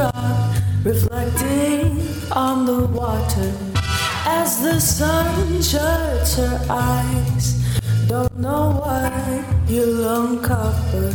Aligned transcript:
drop 0.00 0.54
reflecting 0.82 2.00
on 2.32 2.64
the 2.64 2.86
water 2.86 3.52
as 4.24 4.62
the 4.62 4.80
sun 4.80 5.60
shuts 5.60 6.36
her 6.36 6.58
eyes. 6.70 7.46
Don't 8.08 8.36
know 8.38 8.80
why 8.80 9.44
you'll 9.68 10.04
uncover. 10.20 11.06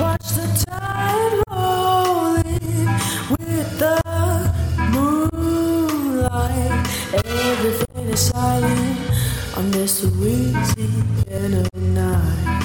Watch 0.00 0.28
the 0.38 0.46
tide 0.64 1.34
rolling 1.50 2.86
with 3.40 3.68
the 3.82 3.98
moonlight. 4.94 6.86
Everything 7.24 8.06
is 8.14 8.20
silent 8.20 9.00
on 9.56 9.70
this 9.72 10.04
Louisiana 10.04 11.68
night. 11.74 12.55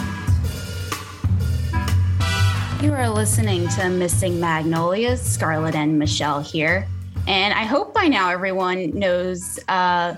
You 2.82 2.94
are 2.94 3.12
listening 3.12 3.68
to 3.70 3.90
Missing 3.90 4.40
Magnolias, 4.40 5.22
Scarlett 5.22 5.76
and 5.76 6.00
Michelle 6.00 6.42
here. 6.42 6.88
And 7.28 7.54
I 7.54 7.64
hope 7.64 7.94
by 7.94 8.08
now 8.08 8.32
everyone 8.32 8.98
knows 8.98 9.60
uh, 9.68 10.16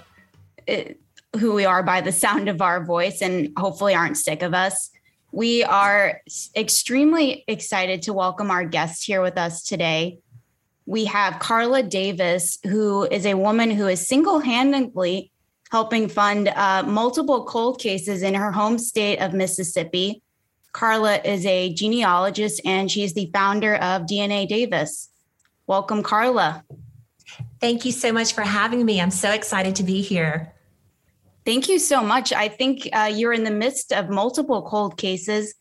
it, 0.66 0.98
who 1.38 1.56
we 1.56 1.66
are 1.66 1.84
by 1.84 2.00
the 2.00 2.14
sound 2.14 2.48
of 2.48 2.62
our 2.62 2.82
voice 2.86 3.22
and 3.22 3.52
hopefully 3.58 3.94
aren't 3.94 4.16
sick 4.16 4.42
of 4.44 4.54
us. 4.54 4.92
We 5.34 5.66
are 5.66 6.22
extremely 6.56 7.44
excited 7.50 8.02
to 8.04 8.14
welcome 8.14 8.50
our 8.50 8.64
guest 8.64 9.06
here 9.06 9.22
with 9.22 9.38
us 9.38 9.64
today. 9.64 10.20
We 10.86 11.04
have 11.04 11.40
Carla 11.40 11.84
Davis, 11.84 12.60
who 12.64 13.04
is 13.04 13.26
a 13.26 13.34
woman 13.34 13.72
who 13.72 13.88
is 13.88 14.08
single 14.08 14.40
handedly 14.40 15.34
helping 15.70 16.08
fund 16.08 16.48
uh, 16.48 16.84
multiple 16.84 17.44
cold 17.44 17.82
cases 17.82 18.24
in 18.24 18.36
her 18.36 18.54
home 18.54 18.80
state 18.80 19.20
of 19.20 19.34
Mississippi. 19.34 20.23
Carla 20.74 21.18
is 21.18 21.46
a 21.46 21.72
genealogist 21.74 22.60
and 22.66 22.92
she's 22.92 23.14
the 23.14 23.30
founder 23.32 23.76
of 23.76 24.04
DNA 24.04 24.48
Davis. 24.48 25.10
Welcome, 25.68 26.04
Carla. 26.04 26.66
Thank 27.62 27.86
you 27.86 27.92
so 27.92 28.12
much 28.12 28.34
for 28.34 28.42
having 28.42 28.84
me. 28.84 29.00
I'm 29.00 29.12
so 29.12 29.32
excited 29.32 29.76
to 29.78 29.84
be 29.84 30.02
here. 30.02 30.52
Thank 31.46 31.70
you 31.70 31.78
so 31.78 32.04
much. 32.04 32.34
I 32.34 32.48
think 32.48 32.90
uh, 32.92 33.12
you're 33.14 33.34
in 33.34 33.44
the 33.44 33.52
midst 33.52 33.94
of 33.94 34.10
multiple 34.10 34.64
cold 34.64 34.98
cases 34.98 35.54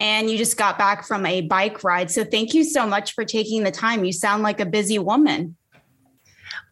and 0.00 0.30
you 0.30 0.36
just 0.36 0.56
got 0.56 0.76
back 0.76 1.06
from 1.06 1.24
a 1.24 1.42
bike 1.42 1.84
ride. 1.84 2.10
So 2.10 2.24
thank 2.24 2.52
you 2.52 2.64
so 2.64 2.86
much 2.86 3.14
for 3.14 3.24
taking 3.24 3.62
the 3.62 3.70
time. 3.70 4.04
You 4.04 4.12
sound 4.12 4.42
like 4.42 4.60
a 4.60 4.66
busy 4.66 4.98
woman. 4.98 5.56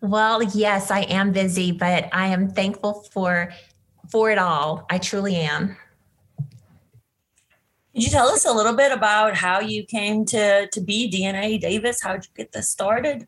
Well, 0.03 0.43
yes, 0.43 0.91
I 0.91 1.00
am 1.03 1.33
busy, 1.33 1.73
but 1.73 2.09
I 2.12 2.28
am 2.28 2.50
thankful 2.50 3.06
for 3.12 3.53
for 4.11 4.31
it 4.31 4.39
all. 4.39 4.87
I 4.89 4.98
truly 4.98 5.37
am. 5.37 5.77
Could 7.97 8.05
you 8.05 8.11
tell 8.11 8.28
us 8.28 8.44
a 8.44 8.52
little 8.52 8.75
bit 8.75 8.92
about 8.92 9.36
how 9.36 9.61
you 9.61 9.83
came 9.83 10.27
to 10.27 10.69
to 10.69 10.80
be 10.83 11.11
DNA 11.11 11.58
Davis? 11.58 12.03
How 12.03 12.12
did 12.12 12.27
you 12.27 12.30
get 12.36 12.53
this 12.53 12.69
started? 12.69 13.27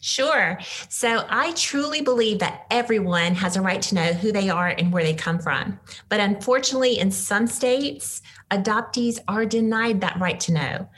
Sure. 0.00 0.60
So 0.88 1.26
I 1.28 1.50
truly 1.56 2.00
believe 2.00 2.38
that 2.38 2.66
everyone 2.70 3.34
has 3.34 3.56
a 3.56 3.62
right 3.62 3.82
to 3.82 3.96
know 3.96 4.12
who 4.12 4.30
they 4.30 4.48
are 4.48 4.68
and 4.68 4.92
where 4.92 5.02
they 5.02 5.12
come 5.12 5.40
from. 5.40 5.80
But 6.08 6.20
unfortunately, 6.20 7.00
in 7.00 7.10
some 7.10 7.48
states, 7.48 8.22
adoptees 8.52 9.18
are 9.26 9.44
denied 9.44 10.02
that 10.02 10.20
right 10.20 10.38
to 10.38 10.52
know, 10.52 10.88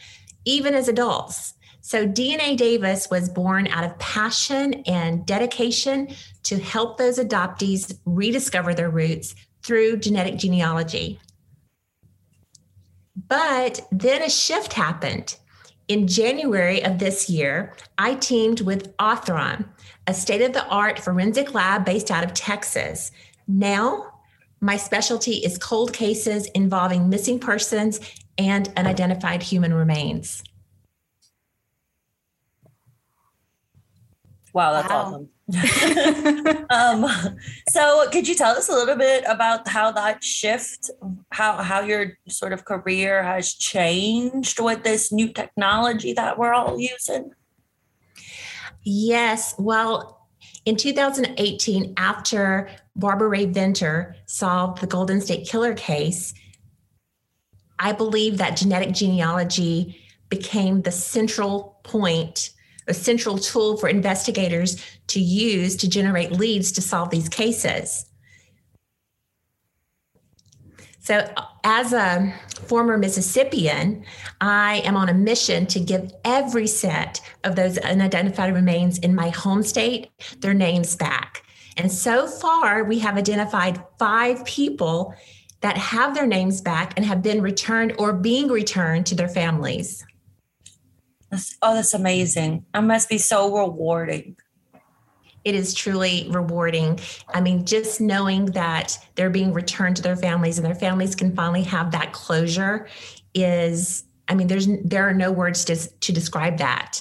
even 0.45 0.75
as 0.75 0.87
adults. 0.87 1.55
So 1.81 2.07
DNA 2.07 2.59
Davis 2.59 3.09
was 3.11 3.31
born 3.31 3.69
out 3.69 3.85
of 3.85 3.99
passion 3.99 4.83
and 4.87 5.25
dedication 5.25 6.09
to 6.43 6.59
help 6.59 6.99
those 6.99 7.19
adoptees 7.19 7.99
rediscover 8.05 8.75
their 8.75 8.91
roots 8.91 9.35
through 9.63 9.97
genetic 9.97 10.37
genealogy. 10.37 11.19
But 13.29 13.87
then 13.91 14.23
a 14.23 14.31
shift 14.31 14.73
happened. 14.73 15.37
In 15.89 16.09
January 16.09 16.85
of 16.85 16.99
this 16.99 17.31
year, 17.31 17.75
I 17.99 18.15
teamed 18.15 18.61
with 18.61 18.97
Othram, 18.97 19.69
a 20.07 20.15
state 20.15 20.43
of 20.43 20.53
the 20.53 20.67
art 20.67 20.99
forensic 20.99 21.55
lab 21.55 21.85
based 21.85 22.11
out 22.11 22.25
of 22.25 22.35
Texas. 22.35 23.13
Now, 23.47 24.13
my 24.61 24.77
specialty 24.77 25.37
is 25.37 25.59
cold 25.59 25.93
cases 25.93 26.47
involving 26.55 27.09
missing 27.09 27.39
persons 27.39 28.01
and 28.39 28.73
unidentified 28.77 29.43
human 29.43 29.73
remains. 29.73 30.43
Wow, 34.53 34.73
that's 34.73 34.89
wow. 34.89 34.97
awesome. 34.97 35.29
um, 36.71 37.07
so 37.69 38.09
could 38.11 38.27
you 38.27 38.35
tell 38.35 38.57
us 38.57 38.69
a 38.69 38.73
little 38.73 38.97
bit 38.97 39.23
about 39.29 39.69
how 39.69 39.93
that 39.93 40.25
shift 40.25 40.91
how 41.31 41.63
how 41.63 41.81
your 41.81 42.19
sort 42.29 42.53
of 42.53 42.65
career 42.65 43.23
has 43.23 43.55
changed 43.55 44.59
with 44.59 44.83
this 44.83 45.13
new 45.13 45.29
technology 45.33 46.13
that 46.13 46.37
we're 46.37 46.53
all 46.53 46.81
using? 46.81 47.31
Yes 48.83 49.55
well 49.57 50.17
in 50.65 50.75
2018 50.75 51.95
after 51.97 52.69
barbara 52.97 53.29
rae 53.29 53.47
venter 53.47 54.17
solved 54.27 54.81
the 54.81 54.87
golden 54.87 55.21
state 55.21 55.47
killer 55.47 55.75
case 55.75 56.35
i 57.79 57.93
believe 57.93 58.39
that 58.39 58.57
genetic 58.57 58.93
genealogy 58.93 59.97
became 60.29 60.83
the 60.83 60.91
central 60.91 61.79
point 61.85 62.51
a 62.89 62.95
central 62.95 63.39
tool 63.39 63.77
for 63.77 63.89
investigators 63.89 64.85
to 65.09 65.21
use 65.21 65.77
to 65.77 65.89
generate 65.89 66.33
leads 66.33 66.73
to 66.73 66.83
solve 66.83 67.11
these 67.11 67.29
cases. 67.29 68.07
So, 71.01 71.33
as 71.63 71.93
a 71.93 72.35
former 72.67 72.99
Mississippian, 72.99 74.05
I 74.41 74.83
am 74.85 74.97
on 74.97 75.09
a 75.09 75.15
mission 75.15 75.67
to 75.67 75.79
give 75.79 76.13
every 76.25 76.67
set 76.67 77.21
of 77.45 77.55
those 77.55 77.79
unidentified 77.79 78.53
remains 78.53 78.99
in 78.99 79.15
my 79.15 79.29
home 79.29 79.63
state 79.63 80.11
their 80.41 80.53
names 80.53 80.97
back. 80.97 81.45
And 81.77 81.93
so 81.93 82.27
far, 82.27 82.83
we 82.83 82.99
have 82.99 83.17
identified 83.17 83.81
five 84.01 84.45
people 84.45 85.15
that 85.61 85.77
have 85.77 86.15
their 86.15 86.27
names 86.27 86.61
back 86.61 86.95
and 86.97 87.07
have 87.07 87.23
been 87.23 87.41
returned 87.41 87.95
or 87.99 88.13
being 88.13 88.49
returned 88.49 89.07
to 89.07 89.15
their 89.15 89.29
families. 89.29 90.05
That's, 91.31 91.57
oh, 91.63 91.75
that's 91.75 91.95
amazing. 91.95 92.65
It 92.75 92.83
must 92.83 93.09
be 93.09 93.19
so 93.19 93.55
rewarding. 93.57 94.37
It 95.45 95.55
is 95.55 95.75
truly 95.75 96.29
rewarding. 96.31 96.99
I 97.33 97.41
mean, 97.41 97.65
just 97.65 98.01
knowing 98.01 98.47
that 98.47 98.99
they're 99.15 99.31
being 99.31 99.53
returned 99.53 99.97
to 99.97 100.03
their 100.03 100.17
families 100.17 100.59
and 100.59 100.67
their 100.67 100.75
families 100.75 101.15
can 101.15 101.35
finally 101.35 101.63
have 101.63 101.93
that 101.93 102.13
closure 102.13 102.89
is, 103.35 104.05
I 104.29 104.35
mean, 104.35 104.49
there's 104.49 104.67
there 104.85 105.09
are 105.09 105.15
no 105.15 105.31
words 105.31 105.65
to, 105.67 105.77
to 105.77 106.13
describe 106.13 106.59
that. 106.59 107.01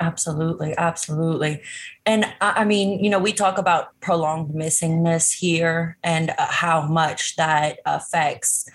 Absolutely, 0.00 0.76
absolutely. 0.76 1.62
And 2.04 2.26
I 2.40 2.64
mean, 2.64 3.02
you 3.02 3.10
know, 3.10 3.18
we 3.18 3.32
talk 3.32 3.58
about 3.58 3.98
prolonged 4.00 4.54
missingness 4.54 5.32
here 5.32 5.98
and 6.02 6.30
uh, 6.30 6.46
how 6.48 6.82
much 6.82 7.36
that 7.36 7.78
affects 7.86 8.68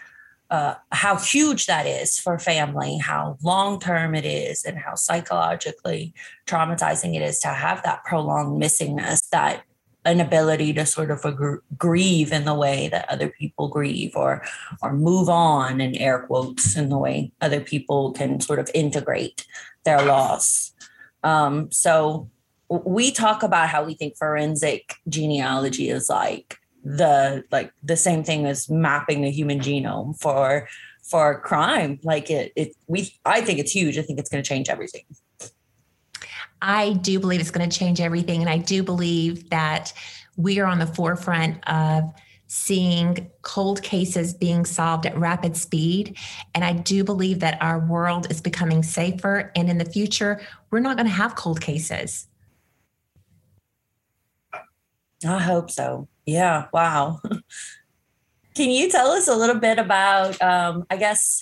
uh, 0.50 0.76
how 0.92 1.16
huge 1.16 1.68
that 1.68 1.86
is 1.86 2.18
for 2.18 2.40
family, 2.40 2.98
how 2.98 3.38
long 3.44 3.80
term 3.80 4.16
it 4.16 4.26
is, 4.26 4.64
and 4.64 4.78
how 4.78 4.96
psychologically 4.96 6.14
traumatizing 6.48 7.16
it 7.16 7.22
is 7.22 7.40
to 7.40 7.50
have 7.50 7.84
that 7.84 8.04
prolonged 8.04 8.62
missingness, 8.62 9.30
that 9.30 9.64
inability 10.06 10.74
to 10.74 10.86
sort 10.86 11.12
of 11.12 11.24
grieve 11.78 12.32
in 12.32 12.46
the 12.46 12.54
way 12.54 12.88
that 12.88 13.10
other 13.10 13.30
people 13.30 13.68
grieve 13.68 14.16
or 14.16 14.42
or 14.82 14.94
move 14.94 15.30
on 15.30 15.82
in 15.82 15.94
air 15.96 16.20
quotes 16.20 16.76
in 16.76 16.90
the 16.90 16.98
way 16.98 17.32
other 17.42 17.60
people 17.60 18.12
can 18.14 18.40
sort 18.40 18.60
of 18.60 18.70
integrate 18.74 19.46
their 19.84 20.02
loss. 20.02 20.72
Um, 21.24 21.70
so 21.72 22.30
we 22.70 23.12
talk 23.12 23.44
about 23.44 23.70
how 23.70 23.84
we 23.84 23.94
think 23.94 24.16
forensic 24.18 24.96
genealogy 25.08 25.90
is 25.90 26.10
like 26.10 26.59
the 26.84 27.44
like 27.52 27.74
the 27.84 27.98
same 27.98 28.24
thing 28.24 28.46
as 28.46 28.70
mapping 28.70 29.22
the 29.22 29.32
human 29.32 29.60
genome 29.60 30.20
for 30.20 30.68
for 31.04 31.42
crime 31.42 32.00
like 32.04 32.30
it 32.30 32.52
it 32.56 32.76
we 32.88 33.14
i 33.26 33.42
think 33.42 33.60
it's 33.60 33.72
huge 33.72 33.98
i 33.98 34.02
think 34.02 34.20
it's 34.20 34.30
going 34.30 34.42
to 34.42 34.48
change 34.48 34.70
everything 34.70 35.04
i 36.62 36.94
do 36.94 37.20
believe 37.20 37.42
it's 37.42 37.52
going 37.52 37.68
to 37.68 37.78
change 37.78 38.00
everything 38.00 38.42
and 38.42 38.50
i 38.50 38.58
do 38.58 38.82
believe 38.82 39.50
that 39.50 39.92
we 40.38 40.60
are 40.60 40.66
on 40.66 40.80
the 40.80 40.88
forefront 40.88 41.58
of 41.68 42.14
seeing 42.50 43.30
cold 43.44 43.82
cases 43.84 44.34
being 44.34 44.66
solved 44.66 45.06
at 45.06 45.16
rapid 45.16 45.56
speed. 45.56 46.18
And 46.56 46.66
I 46.66 46.74
do 46.74 47.04
believe 47.04 47.40
that 47.42 47.62
our 47.62 47.80
world 47.80 48.30
is 48.32 48.42
becoming 48.42 48.82
safer. 48.82 49.52
And 49.56 49.70
in 49.70 49.78
the 49.78 49.86
future, 49.86 50.42
we're 50.72 50.80
not 50.80 50.98
going 50.98 51.06
to 51.06 51.14
have 51.14 51.36
cold 51.36 51.62
cases. 51.62 52.28
I 55.26 55.40
hope 55.40 55.70
so. 55.70 56.08
Yeah. 56.30 56.68
Wow. 56.72 57.20
Can 58.56 58.70
you 58.70 58.90
tell 58.90 59.12
us 59.12 59.28
a 59.28 59.36
little 59.36 59.60
bit 59.60 59.80
about, 59.80 60.42
um, 60.42 60.86
I 60.90 60.98
guess, 60.98 61.42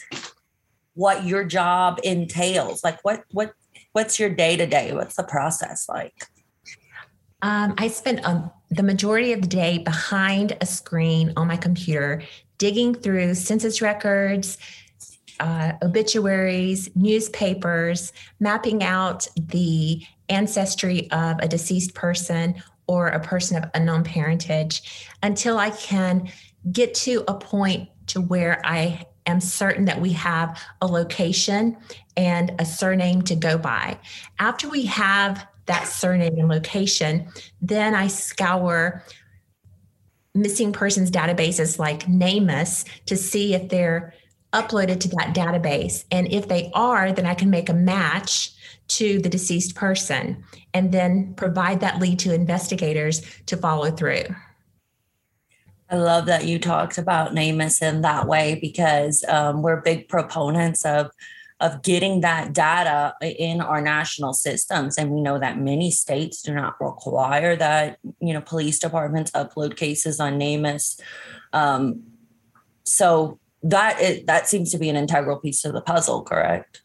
what 0.94 1.26
your 1.26 1.44
job 1.44 2.00
entails? 2.04 2.84
Like, 2.84 3.04
what 3.04 3.24
what 3.32 3.54
what's 3.94 4.20
your 4.20 4.30
day 4.30 4.56
to 4.56 4.66
day? 4.66 4.94
What's 4.94 5.16
the 5.16 5.24
process 5.24 5.88
like? 5.90 6.14
Um, 7.42 7.76
I 7.78 7.88
spend 7.88 8.22
um, 8.24 8.52
the 8.70 8.84
majority 8.84 9.34
of 9.34 9.42
the 9.42 9.48
day 9.48 9.78
behind 9.80 10.58
a 10.62 10.66
screen 10.66 11.34
on 11.38 11.48
my 11.48 11.58
computer, 11.58 12.24
digging 12.58 12.96
through 12.96 13.36
census 13.36 13.82
records, 13.82 14.58
uh, 15.40 15.74
obituaries, 15.84 16.90
newspapers, 16.96 18.12
mapping 18.40 18.84
out 18.84 19.28
the 19.36 20.02
ancestry 20.30 21.10
of 21.12 21.38
a 21.40 21.48
deceased 21.48 21.94
person 21.94 22.56
or 22.88 23.08
a 23.08 23.20
person 23.20 23.62
of 23.62 23.70
unknown 23.74 24.04
parentage 24.04 25.10
until 25.22 25.58
I 25.58 25.72
can 25.72 26.30
get 26.72 26.94
to 26.96 27.24
a 27.28 27.34
point 27.34 27.90
to 28.08 28.22
where 28.22 28.62
I 28.66 29.06
am 29.26 29.42
certain 29.42 29.86
that 29.86 30.02
we 30.02 30.14
have 30.14 30.60
a 30.82 30.88
location 30.88 31.78
and 32.16 32.54
a 32.60 32.66
surname 32.66 33.22
to 33.24 33.36
go 33.36 33.58
by. 33.58 34.00
After 34.40 34.70
we 34.70 34.86
have 34.86 35.46
that 35.66 35.88
surname 35.88 36.40
and 36.40 36.48
location, 36.48 37.28
then 37.62 37.94
I 37.94 38.08
scour 38.08 39.04
missing 40.34 40.72
persons 40.72 41.12
databases 41.12 41.78
like 41.78 42.06
NamUs 42.06 42.86
to 43.06 43.18
see 43.18 43.54
if 43.54 43.70
they're 43.70 44.14
uploaded 44.54 45.00
to 45.02 45.10
that 45.10 45.36
database. 45.36 46.06
And 46.12 46.32
if 46.32 46.48
they 46.48 46.72
are, 46.74 47.12
then 47.12 47.26
I 47.26 47.34
can 47.34 47.50
make 47.50 47.70
a 47.70 47.74
match 47.74 48.52
to 48.88 49.20
the 49.20 49.30
deceased 49.30 49.76
person 49.76 50.44
and 50.74 50.92
then 50.92 51.34
provide 51.36 51.80
that 51.82 52.00
lead 52.00 52.20
to 52.20 52.34
investigators 52.34 53.22
to 53.46 53.58
follow 53.58 53.92
through. 53.92 54.24
I 55.90 55.96
love 55.96 56.26
that 56.26 56.46
you 56.46 56.60
talked 56.60 56.98
about 56.98 57.34
NamUs 57.34 57.82
in 57.82 58.02
that 58.02 58.28
way 58.28 58.60
because 58.62 59.24
um, 59.28 59.62
we're 59.62 59.82
big 59.82 60.08
proponents 60.08 60.86
of 60.86 61.12
of 61.60 61.82
getting 61.82 62.22
that 62.22 62.54
data 62.54 63.16
in 63.20 63.62
our 63.62 63.82
national 63.82 64.34
systems. 64.34 64.96
And 64.96 65.10
we 65.10 65.22
know 65.22 65.40
that 65.40 65.58
many 65.58 65.90
states 65.90 66.44
do 66.44 66.54
not 66.54 66.80
require 66.80 67.56
that 67.56 67.98
you 68.20 68.34
know 68.34 68.42
police 68.42 68.80
departments 68.80 69.32
upload 69.32 69.76
cases 69.76 70.20
on 70.20 70.38
NamUs. 70.38 71.00
Um, 71.54 72.04
so 72.84 73.40
that 73.64 74.26
that 74.28 74.48
seems 74.48 74.72
to 74.72 74.78
be 74.78 74.90
an 74.90 74.96
integral 74.96 75.38
piece 75.38 75.66
of 75.66 75.74
the 75.74 75.82
puzzle 75.82 76.24
correct 76.24 76.82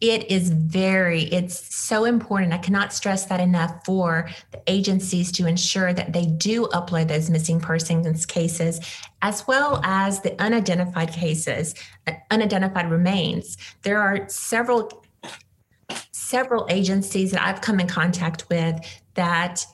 it 0.00 0.30
is 0.30 0.50
very 0.50 1.24
it's 1.24 1.74
so 1.74 2.04
important. 2.04 2.52
I 2.52 2.58
cannot 2.58 2.92
stress 2.92 3.26
that 3.26 3.40
enough 3.40 3.84
for 3.84 4.28
the 4.50 4.62
agencies 4.66 5.30
to 5.32 5.46
ensure 5.46 5.92
that 5.92 6.12
they 6.12 6.24
do 6.24 6.66
upload 6.68 7.08
those 7.08 7.28
missing 7.28 7.60
persons 7.60 8.24
cases 8.24 8.80
as 9.20 9.46
well 9.46 9.80
as 9.84 10.20
the 10.20 10.40
unidentified 10.40 11.12
cases 11.12 11.74
uh, 12.06 12.12
unidentified 12.30 12.90
remains. 12.90 13.56
There 13.82 14.00
are 14.00 14.28
several 14.28 15.04
several 16.12 16.66
agencies 16.68 17.30
that 17.30 17.40
i've 17.40 17.62
come 17.62 17.80
in 17.80 17.86
contact 17.86 18.46
with 18.50 18.78
that 19.14 19.64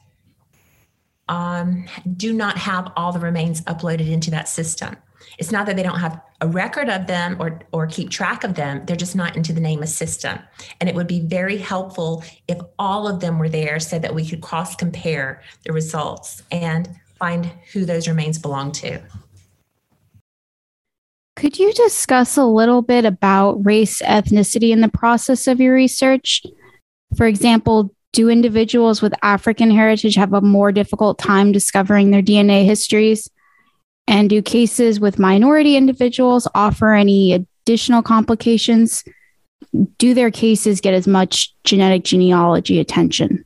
um, 1.27 1.87
do 2.17 2.33
not 2.33 2.57
have 2.59 2.93
all 2.97 3.11
the 3.11 3.19
remains 3.19 3.63
uploaded 3.63 4.09
into 4.09 4.31
that 4.31 4.49
system 4.49 4.95
it's 5.39 5.51
not 5.51 5.67
that 5.67 5.77
they 5.77 5.83
don't 5.83 5.99
have 5.99 6.21
a 6.41 6.49
record 6.49 6.89
of 6.89 7.07
them 7.07 7.37
or, 7.41 7.61
or 7.73 7.87
keep 7.87 8.11
track 8.11 8.45
of 8.45 8.55
them, 8.55 8.85
they're 8.87 8.97
just 8.97 9.17
not 9.17 9.37
into 9.37 9.53
the 9.53 9.61
NamUs 9.61 9.89
system. 9.89 10.39
And 10.81 10.89
it 10.89 10.95
would 10.95 11.07
be 11.07 11.21
very 11.21 11.57
helpful 11.57 12.25
if 12.49 12.59
all 12.79 13.09
of 13.09 13.21
them 13.21 13.39
were 13.39 13.49
there 13.49 13.81
so 13.81 13.99
that 13.99 14.15
we 14.15 14.27
could 14.27 14.41
cross 14.43 14.77
compare 14.77 15.43
the 15.65 15.73
results 15.73 16.43
and 16.51 16.89
find 17.19 17.51
who 17.73 17.85
those 17.85 18.09
remains 18.09 18.39
belong 18.39 18.73
to. 18.73 19.01
Could 21.37 21.59
you 21.59 21.73
discuss 21.73 22.37
a 22.37 22.45
little 22.45 22.83
bit 22.83 23.05
about 23.05 23.65
race 23.65 24.01
ethnicity 24.03 24.71
in 24.71 24.81
the 24.81 24.89
process 24.89 25.47
of 25.47 25.61
your 25.61 25.75
research? 25.75 26.43
For 27.17 27.27
example, 27.27 27.95
do 28.13 28.31
individuals 28.31 29.03
with 29.03 29.13
African 29.23 29.71
heritage 29.71 30.15
have 30.15 30.33
a 30.33 30.41
more 30.41 30.71
difficult 30.71 31.19
time 31.19 31.53
discovering 31.53 32.11
their 32.11 32.23
DNA 32.23 32.65
histories? 32.65 33.29
And 34.07 34.29
do 34.29 34.43
cases 34.43 35.01
with 35.01 35.19
minority 35.19 35.77
individuals 35.77 36.47
offer 36.55 36.93
any 36.93 37.33
additional 37.33 38.03
complications? 38.03 39.05
Do 39.99 40.15
their 40.15 40.31
cases 40.31 40.81
get 40.81 40.95
as 40.95 41.07
much 41.07 41.55
genetic 41.65 42.05
genealogy 42.05 42.79
attention? 42.79 43.45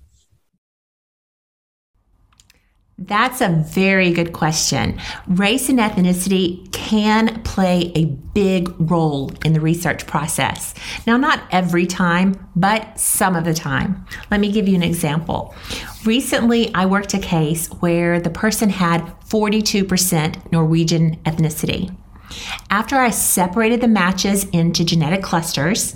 That's 3.00 3.41
a 3.41 3.49
very 3.49 4.11
good 4.11 4.33
question. 4.33 5.00
Race 5.29 5.69
and 5.69 5.79
ethnicity 5.79 6.71
can 6.73 7.41
play 7.45 7.93
a 7.95 8.06
big 8.06 8.69
role 8.91 9.31
in 9.45 9.53
the 9.53 9.61
research 9.61 10.05
process. 10.09 10.75
Now, 11.06 11.17
not 11.17 11.45
every 11.53 11.87
time, 11.87 12.49
but 12.56 12.99
some 12.99 13.37
of 13.37 13.45
the 13.45 13.55
time. 13.55 14.05
Let 14.33 14.41
me 14.41 14.50
give 14.50 14.67
you 14.67 14.75
an 14.75 14.83
example. 14.83 15.55
Recently, 16.05 16.75
I 16.75 16.87
worked 16.87 17.15
a 17.15 17.21
case 17.21 17.69
where 17.79 18.19
the 18.21 18.31
person 18.31 18.69
had 18.69 19.03
42% 19.21 20.51
Norwegian 20.51 21.19
ethnicity. 21.19 21.97
After 22.69 22.97
I 22.97 23.11
separated 23.11 23.81
the 23.81 23.87
matches 23.87 24.44
into 24.47 24.85
genetic 24.85 25.23
clusters, 25.23 25.94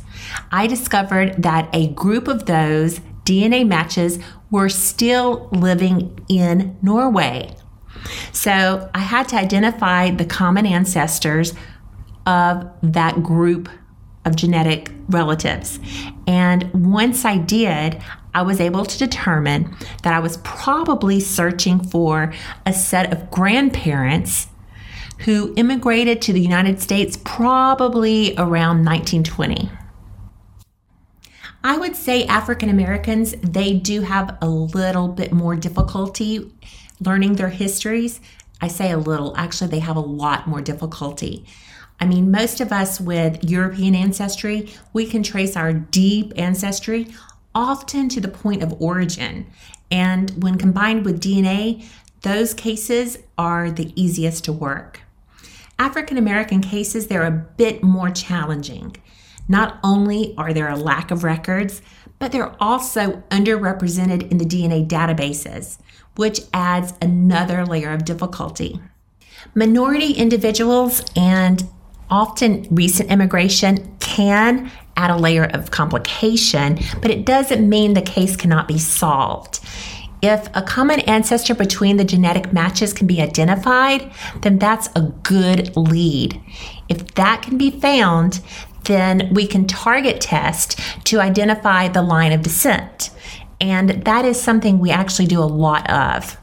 I 0.53 0.69
discovered 0.69 1.43
that 1.43 1.69
a 1.73 1.89
group 1.95 2.29
of 2.29 2.47
those 2.47 3.01
DNA 3.25 3.67
matches 3.67 4.19
were 4.53 4.69
still 4.69 5.49
living 5.51 6.25
in 6.29 6.77
Norway. 6.83 7.57
So 8.33 8.89
I 8.95 8.99
had 9.01 9.29
to 9.31 9.37
identify 9.37 10.11
the 10.11 10.25
common 10.25 10.67
ancestors 10.67 11.55
of 12.27 12.71
that 12.83 13.23
group 13.23 13.69
of 14.25 14.37
genetic 14.37 14.93
relatives. 15.09 15.81
And 16.27 16.71
once 16.73 17.25
I 17.25 17.39
did, 17.39 18.01
I 18.35 18.43
was 18.43 18.61
able 18.61 18.85
to 18.85 18.99
determine 18.99 19.75
that 20.05 20.13
I 20.13 20.21
was 20.21 20.37
probably 20.39 21.19
searching 21.19 21.83
for 21.83 22.33
a 22.65 22.73
set 22.73 23.13
of 23.13 23.31
grandparents 23.31 24.49
who 25.21 25.55
immigrated 25.57 26.21
to 26.23 26.33
the 26.33 26.41
United 26.41 26.81
States 26.81 27.19
probably 27.25 28.35
around 28.37 28.85
1920. 28.85 29.71
I 31.65 31.79
would 31.79 31.95
say 31.95 32.25
African 32.25 32.69
Americans, 32.69 33.35
they 33.41 33.75
do 33.75 34.01
have 34.03 34.37
a 34.43 34.49
little 34.49 35.09
bit 35.09 35.33
more 35.33 35.55
difficulty 35.55 36.51
learning 37.01 37.35
their 37.35 37.51
histories. 37.51 38.21
I 38.61 38.69
say 38.69 38.91
a 38.91 38.99
little, 38.99 39.37
actually, 39.37 39.71
they 39.71 39.79
have 39.81 39.97
a 39.97 40.01
lot 40.01 40.47
more 40.47 40.61
difficulty. 40.61 41.45
I 42.01 42.07
mean, 42.07 42.31
most 42.31 42.61
of 42.61 42.73
us 42.73 43.01
with 43.01 43.45
European 43.45 43.95
ancestry, 43.95 44.73
we 44.93 45.07
can 45.07 45.23
trace 45.23 45.57
our 45.57 45.73
deep 45.73 46.33
ancestry 46.37 47.09
often 47.55 48.09
to 48.09 48.21
the 48.21 48.29
point 48.29 48.63
of 48.63 48.81
origin. 48.81 49.47
And 49.91 50.43
when 50.43 50.59
combined 50.59 51.05
with 51.05 51.21
DNA, 51.21 51.85
those 52.23 52.55
cases 52.55 53.19
are 53.37 53.71
the 53.71 53.93
easiest 54.01 54.45
to 54.45 54.53
work. 54.53 55.01
African 55.79 56.17
American 56.17 56.61
cases, 56.61 57.07
they're 57.07 57.27
a 57.27 57.31
bit 57.31 57.83
more 57.83 58.11
challenging. 58.11 58.97
Not 59.49 59.79
only 59.83 60.35
are 60.39 60.53
there 60.53 60.69
a 60.69 60.77
lack 60.77 61.11
of 61.11 61.25
records, 61.25 61.83
but 62.19 62.33
they're 62.33 62.55
also 62.63 63.23
underrepresented 63.31 64.31
in 64.31 64.39
the 64.39 64.45
DNA 64.45 64.87
databases, 64.87 65.79
which 66.17 66.41
adds 66.55 66.95
another 67.03 67.65
layer 67.67 67.91
of 67.93 68.05
difficulty. 68.05 68.81
Minority 69.55 70.13
individuals 70.13 71.03
and 71.17 71.69
often 72.09 72.69
recent 72.71 73.11
immigration 73.11 73.97
can 73.99 74.71
add 74.97 75.11
a 75.11 75.17
layer 75.17 75.45
of 75.45 75.71
complication, 75.71 76.79
but 77.01 77.11
it 77.11 77.25
doesn't 77.25 77.69
mean 77.69 77.95
the 77.95 78.03
case 78.03 78.37
cannot 78.37 78.69
be 78.69 78.79
solved. 78.79 79.61
If 80.23 80.47
a 80.55 80.63
common 80.63 81.01
ancestor 81.01 81.55
between 81.55 81.97
the 81.97 82.05
genetic 82.05 82.53
matches 82.53 82.93
can 82.93 83.09
be 83.09 83.21
identified, 83.21 84.13
then 84.43 84.59
that's 84.59 84.89
a 84.95 85.13
good 85.25 85.77
lead. 85.77 86.41
If 86.89 87.15
that 87.15 87.43
can 87.43 87.59
be 87.59 87.73
found, 87.73 88.41
then 88.85 89.33
we 89.33 89.47
can 89.47 89.67
target 89.67 90.21
test 90.21 90.79
to 91.05 91.21
identify 91.21 91.89
the 91.89 92.03
line 92.03 92.33
of 92.33 92.43
descent. 92.43 93.11
And 93.61 94.05
that 94.05 94.25
is 94.25 94.41
something 94.41 94.79
we 94.79 94.91
actually 94.91 95.27
do 95.27 95.41
a 95.41 95.45
lot 95.45 95.89
of. 95.91 96.37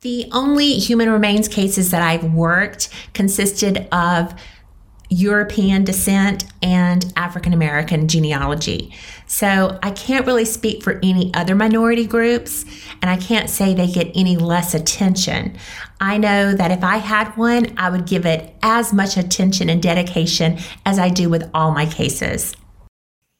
The 0.00 0.28
only 0.32 0.74
human 0.74 1.10
remains 1.10 1.48
cases 1.48 1.90
that 1.90 2.02
I've 2.02 2.32
worked 2.32 2.88
consisted 3.14 3.88
of 3.92 4.32
European 5.10 5.84
descent 5.84 6.44
and 6.62 7.12
African 7.16 7.52
American 7.52 8.08
genealogy. 8.08 8.94
So 9.26 9.78
I 9.82 9.90
can't 9.90 10.26
really 10.26 10.44
speak 10.44 10.82
for 10.82 10.98
any 11.02 11.32
other 11.34 11.54
minority 11.54 12.06
groups, 12.06 12.64
and 13.00 13.10
I 13.10 13.16
can't 13.16 13.48
say 13.48 13.74
they 13.74 13.86
get 13.86 14.10
any 14.14 14.36
less 14.36 14.74
attention. 14.74 15.56
I 16.00 16.18
know 16.18 16.54
that 16.54 16.70
if 16.70 16.84
I 16.84 16.98
had 16.98 17.36
one, 17.36 17.74
I 17.76 17.90
would 17.90 18.06
give 18.06 18.26
it 18.26 18.54
as 18.62 18.92
much 18.92 19.16
attention 19.16 19.68
and 19.68 19.82
dedication 19.82 20.58
as 20.84 20.98
I 20.98 21.08
do 21.08 21.28
with 21.28 21.50
all 21.54 21.72
my 21.72 21.86
cases. 21.86 22.54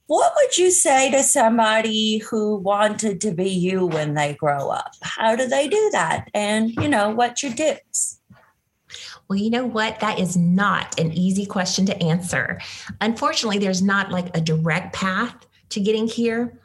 What 0.06 0.32
would 0.36 0.56
you 0.56 0.70
say 0.70 1.10
to 1.10 1.22
somebody 1.22 2.16
who 2.16 2.56
wanted 2.56 3.20
to 3.20 3.32
be 3.32 3.50
you 3.50 3.84
when 3.84 4.14
they 4.14 4.34
grow 4.34 4.70
up? 4.70 4.92
How 5.02 5.36
do 5.36 5.46
they 5.46 5.68
do 5.68 5.90
that? 5.92 6.30
And, 6.32 6.70
you 6.76 6.88
know, 6.88 7.10
what's 7.10 7.42
your 7.42 7.52
tips? 7.52 8.17
Well, 9.28 9.38
you 9.38 9.50
know 9.50 9.66
what? 9.66 10.00
That 10.00 10.18
is 10.18 10.36
not 10.36 10.98
an 10.98 11.12
easy 11.12 11.44
question 11.44 11.84
to 11.86 12.02
answer. 12.02 12.60
Unfortunately, 13.00 13.58
there's 13.58 13.82
not 13.82 14.10
like 14.10 14.34
a 14.34 14.40
direct 14.40 14.94
path 14.94 15.46
to 15.68 15.80
getting 15.80 16.06
here. 16.06 16.58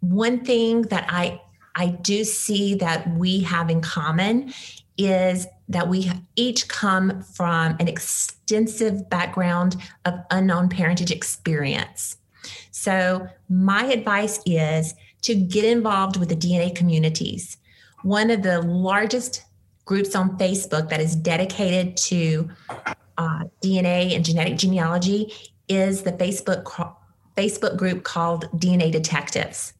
One 0.00 0.44
thing 0.44 0.82
that 0.82 1.06
I 1.08 1.40
I 1.74 1.86
do 1.86 2.24
see 2.24 2.74
that 2.76 3.08
we 3.16 3.40
have 3.40 3.70
in 3.70 3.80
common 3.80 4.52
is 4.96 5.46
that 5.68 5.88
we 5.88 6.10
each 6.34 6.66
come 6.66 7.22
from 7.22 7.76
an 7.78 7.86
extensive 7.86 9.08
background 9.08 9.76
of 10.04 10.14
unknown 10.32 10.68
parentage 10.68 11.12
experience. 11.12 12.16
So, 12.72 13.28
my 13.48 13.84
advice 13.84 14.40
is 14.44 14.94
to 15.22 15.34
get 15.34 15.64
involved 15.64 16.16
with 16.16 16.30
the 16.30 16.36
DNA 16.36 16.74
communities. 16.74 17.58
One 18.02 18.30
of 18.30 18.42
the 18.42 18.60
largest 18.62 19.44
groups 19.88 20.14
on 20.14 20.36
Facebook 20.36 20.90
that 20.90 21.00
is 21.00 21.16
dedicated 21.16 21.96
to 21.96 22.46
uh, 23.16 23.44
DNA 23.64 24.14
and 24.14 24.22
genetic 24.22 24.58
genealogy 24.58 25.32
is 25.66 26.02
the 26.02 26.12
Facebook 26.12 26.62
Facebook 27.36 27.76
group 27.78 28.04
called 28.04 28.50
DNA 28.60 28.92
Detectives. 28.92 29.72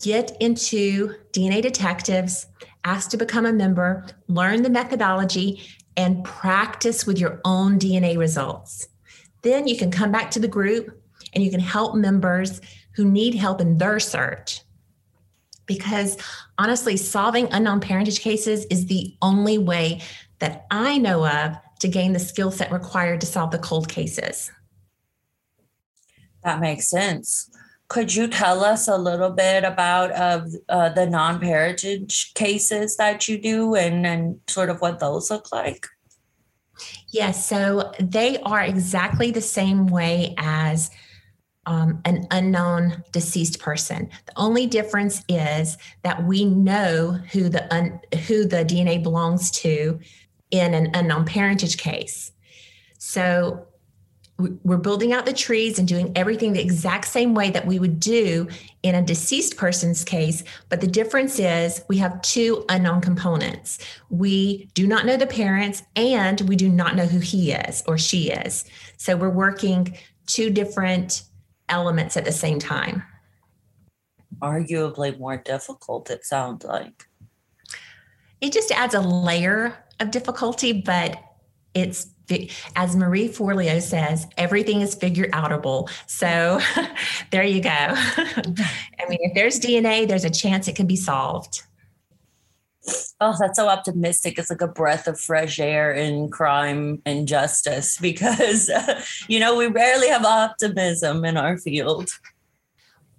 Get 0.00 0.36
into 0.40 1.16
DNA 1.32 1.60
Detectives, 1.60 2.46
ask 2.84 3.10
to 3.10 3.16
become 3.16 3.46
a 3.46 3.52
member, 3.52 4.06
learn 4.28 4.62
the 4.62 4.70
methodology, 4.70 5.60
and 5.96 6.22
practice 6.24 7.04
with 7.04 7.18
your 7.18 7.40
own 7.44 7.80
DNA 7.80 8.16
results. 8.16 8.86
Then 9.42 9.66
you 9.66 9.76
can 9.76 9.90
come 9.90 10.12
back 10.12 10.30
to 10.32 10.38
the 10.38 10.46
group 10.46 11.02
and 11.34 11.42
you 11.42 11.50
can 11.50 11.60
help 11.60 11.96
members 11.96 12.60
who 12.92 13.04
need 13.04 13.34
help 13.34 13.60
in 13.60 13.78
their 13.78 13.98
search. 13.98 14.60
Because 15.66 16.16
honestly, 16.58 16.96
solving 16.96 17.48
unknown 17.52 17.80
parentage 17.80 18.20
cases 18.20 18.64
is 18.66 18.86
the 18.86 19.14
only 19.20 19.58
way 19.58 20.00
that 20.38 20.66
I 20.70 20.98
know 20.98 21.26
of 21.26 21.56
to 21.80 21.88
gain 21.88 22.12
the 22.12 22.18
skill 22.18 22.50
set 22.50 22.72
required 22.72 23.20
to 23.20 23.26
solve 23.26 23.50
the 23.50 23.58
cold 23.58 23.88
cases. 23.88 24.50
That 26.42 26.60
makes 26.60 26.88
sense. 26.88 27.50
Could 27.88 28.14
you 28.14 28.26
tell 28.26 28.64
us 28.64 28.88
a 28.88 28.96
little 28.96 29.30
bit 29.30 29.64
about 29.64 30.10
uh, 30.12 30.44
uh, 30.68 30.88
the 30.90 31.06
non-parentage 31.06 32.34
cases 32.34 32.96
that 32.96 33.28
you 33.28 33.40
do 33.40 33.74
and, 33.74 34.06
and 34.06 34.40
sort 34.48 34.70
of 34.70 34.80
what 34.80 34.98
those 34.98 35.30
look 35.30 35.52
like? 35.52 35.86
Yes, 37.12 37.48
so 37.48 37.92
they 38.00 38.38
are 38.38 38.62
exactly 38.62 39.30
the 39.30 39.40
same 39.40 39.86
way 39.86 40.34
as 40.36 40.90
um, 41.66 42.00
an 42.04 42.26
unknown 42.30 43.02
deceased 43.12 43.58
person. 43.60 44.08
The 44.26 44.32
only 44.36 44.66
difference 44.66 45.22
is 45.28 45.76
that 46.02 46.24
we 46.24 46.44
know 46.44 47.12
who 47.32 47.48
the 47.48 47.72
un, 47.74 48.00
who 48.26 48.44
the 48.44 48.64
DNA 48.64 49.02
belongs 49.02 49.50
to 49.62 49.98
in 50.50 50.74
an 50.74 50.90
unknown 50.94 51.24
parentage 51.24 51.76
case. 51.76 52.32
So 52.98 53.66
we're 54.38 54.76
building 54.76 55.14
out 55.14 55.24
the 55.24 55.32
trees 55.32 55.78
and 55.78 55.88
doing 55.88 56.12
everything 56.14 56.52
the 56.52 56.60
exact 56.60 57.06
same 57.06 57.34
way 57.34 57.50
that 57.50 57.66
we 57.66 57.78
would 57.78 57.98
do 57.98 58.46
in 58.82 58.94
a 58.94 59.02
deceased 59.02 59.56
person's 59.56 60.04
case. 60.04 60.44
But 60.68 60.82
the 60.82 60.86
difference 60.86 61.38
is 61.38 61.82
we 61.88 61.96
have 61.98 62.20
two 62.20 62.64
unknown 62.68 63.00
components. 63.00 63.78
We 64.10 64.68
do 64.74 64.86
not 64.86 65.06
know 65.06 65.16
the 65.16 65.26
parents 65.26 65.82
and 65.96 66.38
we 66.42 66.54
do 66.54 66.68
not 66.68 66.96
know 66.96 67.06
who 67.06 67.18
he 67.18 67.52
is 67.52 67.82
or 67.86 67.96
she 67.96 68.30
is. 68.30 68.66
So 68.98 69.16
we're 69.16 69.30
working 69.30 69.96
two 70.26 70.50
different 70.50 71.22
elements 71.68 72.16
at 72.16 72.24
the 72.24 72.32
same 72.32 72.58
time. 72.58 73.02
Arguably 74.40 75.18
more 75.18 75.36
difficult, 75.36 76.10
it 76.10 76.24
sounds 76.24 76.64
like. 76.64 77.06
It 78.40 78.52
just 78.52 78.70
adds 78.70 78.94
a 78.94 79.00
layer 79.00 79.76
of 80.00 80.10
difficulty, 80.10 80.72
but 80.72 81.18
it's 81.74 82.08
as 82.74 82.96
Marie 82.96 83.28
Forleo 83.28 83.80
says, 83.80 84.26
everything 84.36 84.80
is 84.80 84.94
figure 84.94 85.28
outable. 85.28 85.88
So 86.06 86.60
there 87.30 87.44
you 87.44 87.62
go. 87.62 87.68
I 87.70 89.08
mean, 89.08 89.18
if 89.22 89.34
there's 89.34 89.60
DNA, 89.60 90.08
there's 90.08 90.24
a 90.24 90.30
chance 90.30 90.66
it 90.66 90.76
can 90.76 90.86
be 90.86 90.96
solved. 90.96 91.62
Oh, 93.20 93.34
that's 93.38 93.58
so 93.58 93.68
optimistic. 93.68 94.38
It's 94.38 94.50
like 94.50 94.60
a 94.60 94.68
breath 94.68 95.06
of 95.06 95.18
fresh 95.18 95.58
air 95.58 95.92
in 95.92 96.28
crime 96.28 97.00
and 97.06 97.26
justice 97.26 97.98
because, 98.00 98.70
you 99.28 99.40
know, 99.40 99.56
we 99.56 99.66
rarely 99.66 100.08
have 100.08 100.24
optimism 100.24 101.24
in 101.24 101.36
our 101.36 101.56
field. 101.58 102.10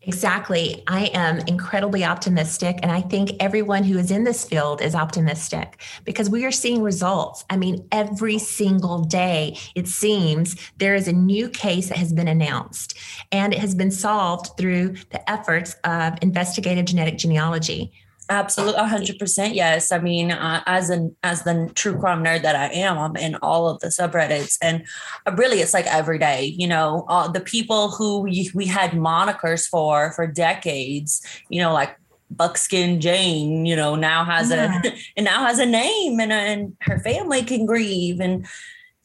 Exactly. 0.07 0.83
I 0.87 1.07
am 1.13 1.39
incredibly 1.47 2.05
optimistic. 2.05 2.79
And 2.81 2.93
I 2.93 3.01
think 3.01 3.31
everyone 3.41 3.83
who 3.83 3.97
is 3.97 4.09
in 4.09 4.23
this 4.23 4.45
field 4.45 4.81
is 4.81 4.95
optimistic 4.95 5.81
because 6.05 6.29
we 6.29 6.45
are 6.45 6.51
seeing 6.51 6.81
results. 6.81 7.43
I 7.49 7.57
mean, 7.57 7.85
every 7.91 8.37
single 8.37 8.99
day, 8.99 9.57
it 9.75 9.85
seems 9.85 10.55
there 10.77 10.95
is 10.95 11.09
a 11.09 11.13
new 11.13 11.49
case 11.49 11.89
that 11.89 11.97
has 11.97 12.13
been 12.13 12.29
announced 12.29 12.97
and 13.33 13.53
it 13.53 13.59
has 13.59 13.75
been 13.75 13.91
solved 13.91 14.51
through 14.57 14.95
the 15.09 15.29
efforts 15.29 15.75
of 15.83 16.17
investigative 16.21 16.85
genetic 16.85 17.17
genealogy. 17.17 17.91
Absolutely, 18.29 18.83
hundred 18.83 19.19
percent. 19.19 19.55
Yes, 19.55 19.91
I 19.91 19.99
mean, 19.99 20.31
uh, 20.31 20.61
as 20.65 20.89
an 20.89 21.15
as 21.23 21.43
the 21.43 21.71
true 21.75 21.97
crime 21.97 22.23
nerd 22.23 22.41
that 22.41 22.57
I 22.57 22.67
am, 22.73 22.97
I'm 22.97 23.15
in 23.15 23.35
all 23.35 23.69
of 23.69 23.79
the 23.79 23.87
subreddits, 23.87 24.57
and 24.61 24.85
uh, 25.25 25.31
really, 25.37 25.61
it's 25.61 25.73
like 25.73 25.85
every 25.85 26.19
day. 26.19 26.53
You 26.57 26.67
know, 26.67 27.05
uh, 27.07 27.29
the 27.29 27.39
people 27.39 27.89
who 27.91 28.19
we, 28.19 28.51
we 28.53 28.65
had 28.65 28.91
monikers 28.91 29.65
for 29.65 30.11
for 30.11 30.27
decades. 30.27 31.25
You 31.47 31.61
know, 31.61 31.71
like 31.71 31.95
Buckskin 32.29 32.99
Jane. 32.99 33.65
You 33.65 33.77
know, 33.77 33.95
now 33.95 34.25
has 34.25 34.49
yeah. 34.49 34.81
a 34.83 34.91
and 35.15 35.23
now 35.23 35.45
has 35.45 35.59
a 35.59 35.65
name, 35.65 36.19
and 36.19 36.33
and 36.33 36.75
her 36.81 36.99
family 36.99 37.43
can 37.43 37.65
grieve, 37.65 38.19
and 38.19 38.45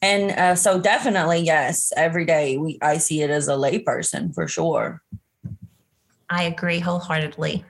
and 0.01 0.31
uh, 0.31 0.55
so 0.55 0.81
definitely, 0.81 1.39
yes, 1.39 1.93
every 1.95 2.25
day 2.25 2.57
we 2.57 2.77
I 2.81 2.97
see 2.97 3.21
it 3.21 3.29
as 3.29 3.47
a 3.47 3.53
layperson 3.53 4.35
for 4.35 4.49
sure. 4.49 5.01
I 6.29 6.43
agree 6.43 6.79
wholeheartedly 6.79 7.63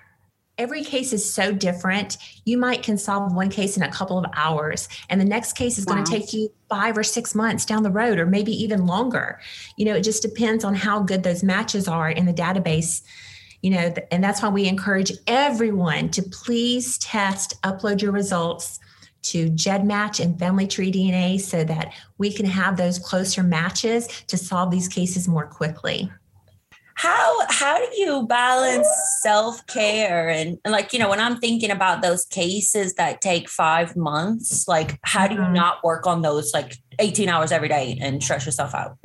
every 0.57 0.83
case 0.83 1.13
is 1.13 1.33
so 1.33 1.51
different. 1.51 2.17
You 2.45 2.57
might 2.57 2.83
can 2.83 2.97
solve 2.97 3.33
one 3.33 3.49
case 3.49 3.77
in 3.77 3.83
a 3.83 3.91
couple 3.91 4.17
of 4.17 4.25
hours, 4.35 4.87
and 5.09 5.19
the 5.19 5.25
next 5.25 5.53
case 5.53 5.77
is 5.77 5.85
wow. 5.85 5.93
going 5.93 6.05
to 6.05 6.11
take 6.11 6.33
you 6.33 6.51
five 6.69 6.97
or 6.97 7.03
six 7.03 7.35
months 7.35 7.65
down 7.65 7.83
the 7.83 7.91
road, 7.91 8.19
or 8.19 8.25
maybe 8.25 8.51
even 8.51 8.85
longer. 8.85 9.39
You 9.77 9.85
know, 9.85 9.95
it 9.95 10.01
just 10.01 10.21
depends 10.21 10.63
on 10.63 10.75
how 10.75 10.99
good 10.99 11.23
those 11.23 11.43
matches 11.43 11.87
are 11.87 12.09
in 12.09 12.25
the 12.25 12.33
database. 12.33 13.01
You 13.61 13.69
know, 13.71 13.93
and 14.11 14.21
that's 14.21 14.41
why 14.41 14.49
we 14.49 14.67
encourage 14.67 15.11
everyone 15.25 16.09
to 16.09 16.21
please 16.21 16.97
test, 16.97 17.61
upload 17.61 18.01
your 18.01 18.11
results 18.11 18.79
to 19.23 19.49
GEDmatch 19.51 20.19
and 20.19 20.37
Family 20.37 20.67
Tree 20.67 20.91
DNA 20.91 21.39
so 21.39 21.63
that 21.63 21.93
we 22.17 22.29
can 22.29 22.45
have 22.45 22.75
those 22.75 22.99
closer 22.99 23.41
matches 23.41 24.07
to 24.27 24.37
solve 24.37 24.69
these 24.69 24.89
cases 24.89 25.29
more 25.29 25.47
quickly 25.47 26.11
how 26.95 27.47
how 27.49 27.77
do 27.77 27.97
you 27.97 28.25
balance 28.27 28.87
self-care 29.21 30.29
and, 30.29 30.57
and, 30.63 30.71
like 30.71 30.93
you 30.93 30.99
know 30.99 31.09
when 31.09 31.19
i'm 31.19 31.37
thinking 31.37 31.71
about 31.71 32.01
those 32.01 32.25
cases 32.25 32.93
that 32.95 33.21
take 33.21 33.49
five 33.49 33.95
months 33.95 34.67
like 34.67 34.99
how 35.03 35.27
do 35.27 35.35
you 35.35 35.41
mm-hmm. 35.41 35.53
not 35.53 35.83
work 35.83 36.05
on 36.05 36.21
those 36.21 36.53
like 36.53 36.77
18 36.99 37.29
hours 37.29 37.51
every 37.51 37.67
day 37.67 37.97
and 38.01 38.23
stress 38.23 38.45
yourself 38.45 38.73
out 38.75 38.97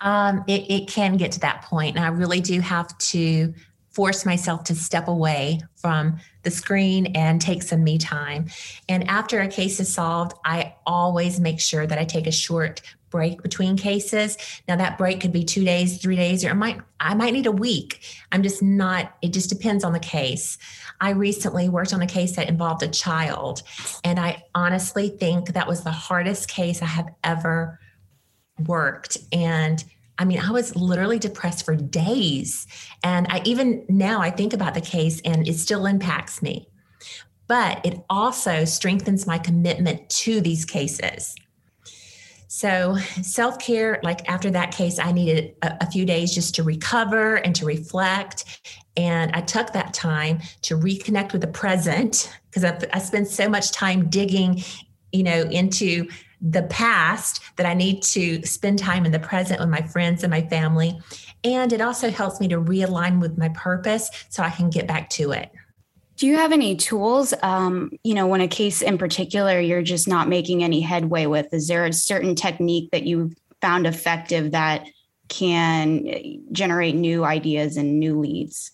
um, 0.00 0.42
it, 0.48 0.68
it 0.70 0.88
can 0.88 1.16
get 1.16 1.32
to 1.32 1.40
that 1.40 1.62
point 1.62 1.96
and 1.96 2.04
i 2.04 2.08
really 2.08 2.40
do 2.40 2.60
have 2.60 2.96
to 2.98 3.52
force 3.92 4.24
myself 4.24 4.64
to 4.64 4.74
step 4.74 5.06
away 5.08 5.60
from 5.76 6.18
the 6.42 6.50
screen 6.50 7.06
and 7.14 7.40
take 7.40 7.62
some 7.62 7.84
me 7.84 7.98
time. 7.98 8.46
And 8.88 9.08
after 9.08 9.40
a 9.40 9.48
case 9.48 9.80
is 9.80 9.92
solved, 9.92 10.32
I 10.44 10.74
always 10.86 11.38
make 11.38 11.60
sure 11.60 11.86
that 11.86 11.98
I 11.98 12.04
take 12.04 12.26
a 12.26 12.32
short 12.32 12.80
break 13.12 13.40
between 13.42 13.76
cases. 13.76 14.36
Now 14.66 14.74
that 14.76 14.98
break 14.98 15.20
could 15.20 15.32
be 15.32 15.44
2 15.44 15.64
days, 15.64 15.98
3 15.98 16.16
days 16.16 16.44
or 16.44 16.50
it 16.50 16.54
might 16.56 16.80
I 16.98 17.14
might 17.14 17.32
need 17.32 17.46
a 17.46 17.52
week. 17.52 18.00
I'm 18.32 18.42
just 18.42 18.62
not 18.62 19.14
it 19.22 19.32
just 19.32 19.48
depends 19.48 19.84
on 19.84 19.92
the 19.92 20.00
case. 20.00 20.58
I 21.00 21.10
recently 21.10 21.68
worked 21.68 21.94
on 21.94 22.02
a 22.02 22.06
case 22.06 22.34
that 22.36 22.48
involved 22.48 22.82
a 22.82 22.88
child 22.88 23.62
and 24.02 24.18
I 24.18 24.42
honestly 24.54 25.10
think 25.10 25.52
that 25.52 25.68
was 25.68 25.84
the 25.84 25.92
hardest 25.92 26.48
case 26.48 26.82
I 26.82 26.86
have 26.86 27.10
ever 27.22 27.78
worked 28.66 29.18
and 29.30 29.84
I 30.18 30.24
mean, 30.24 30.38
I 30.38 30.50
was 30.50 30.76
literally 30.76 31.18
depressed 31.18 31.64
for 31.64 31.74
days. 31.74 32.66
And 33.02 33.26
I 33.28 33.40
even 33.44 33.84
now 33.88 34.20
I 34.20 34.30
think 34.30 34.52
about 34.52 34.74
the 34.74 34.80
case 34.80 35.20
and 35.24 35.48
it 35.48 35.54
still 35.54 35.86
impacts 35.86 36.42
me. 36.42 36.68
But 37.48 37.84
it 37.84 38.04
also 38.08 38.64
strengthens 38.64 39.26
my 39.26 39.38
commitment 39.38 40.08
to 40.10 40.40
these 40.40 40.64
cases. 40.64 41.34
So, 42.54 42.98
self 43.22 43.58
care, 43.58 43.98
like 44.02 44.28
after 44.28 44.50
that 44.50 44.72
case, 44.72 44.98
I 44.98 45.10
needed 45.10 45.54
a, 45.62 45.74
a, 45.80 45.90
few 45.90 46.04
days 46.04 46.34
just 46.34 46.54
to 46.56 46.62
recover 46.62 47.36
and 47.36 47.56
to 47.56 47.64
reflect. 47.64 48.60
And 48.94 49.32
I 49.32 49.40
took 49.40 49.72
that 49.72 49.94
time 49.94 50.40
to 50.60 50.76
reconnect 50.76 51.32
with 51.32 51.40
the 51.40 51.46
present 51.46 52.30
because 52.50 52.62
I, 52.62 52.78
I 52.92 52.98
spent 52.98 53.28
so 53.28 53.48
much 53.48 53.72
time 53.72 54.10
digging, 54.10 54.62
you 55.12 55.22
know, 55.22 55.44
into 55.44 56.10
the 56.42 56.64
past 56.64 57.40
that 57.56 57.64
I 57.64 57.72
need 57.72 58.02
to 58.02 58.42
spend 58.42 58.78
time 58.78 59.06
in 59.06 59.12
the 59.12 59.18
present 59.18 59.58
with 59.58 59.70
my 59.70 59.80
friends 59.80 60.22
and 60.22 60.30
my 60.30 60.42
family. 60.42 61.00
And 61.44 61.72
it 61.72 61.80
also 61.80 62.10
helps 62.10 62.38
me 62.38 62.48
to 62.48 62.60
realign 62.60 63.18
with 63.18 63.38
my 63.38 63.48
purpose 63.48 64.10
so 64.28 64.42
I 64.42 64.50
can 64.50 64.68
get 64.68 64.86
back 64.86 65.08
to 65.10 65.32
it. 65.32 65.50
Do 66.16 66.26
you 66.26 66.36
have 66.36 66.52
any 66.52 66.76
tools? 66.76 67.34
Um, 67.42 67.90
you 68.04 68.14
know, 68.14 68.26
when 68.26 68.40
a 68.40 68.48
case 68.48 68.82
in 68.82 68.98
particular 68.98 69.58
you're 69.58 69.82
just 69.82 70.06
not 70.06 70.28
making 70.28 70.62
any 70.62 70.80
headway 70.80 71.26
with, 71.26 71.52
is 71.52 71.68
there 71.68 71.84
a 71.84 71.92
certain 71.92 72.34
technique 72.34 72.90
that 72.92 73.04
you 73.04 73.32
found 73.60 73.86
effective 73.86 74.52
that 74.52 74.86
can 75.28 76.04
generate 76.52 76.94
new 76.94 77.24
ideas 77.24 77.76
and 77.76 77.98
new 77.98 78.20
leads? 78.20 78.72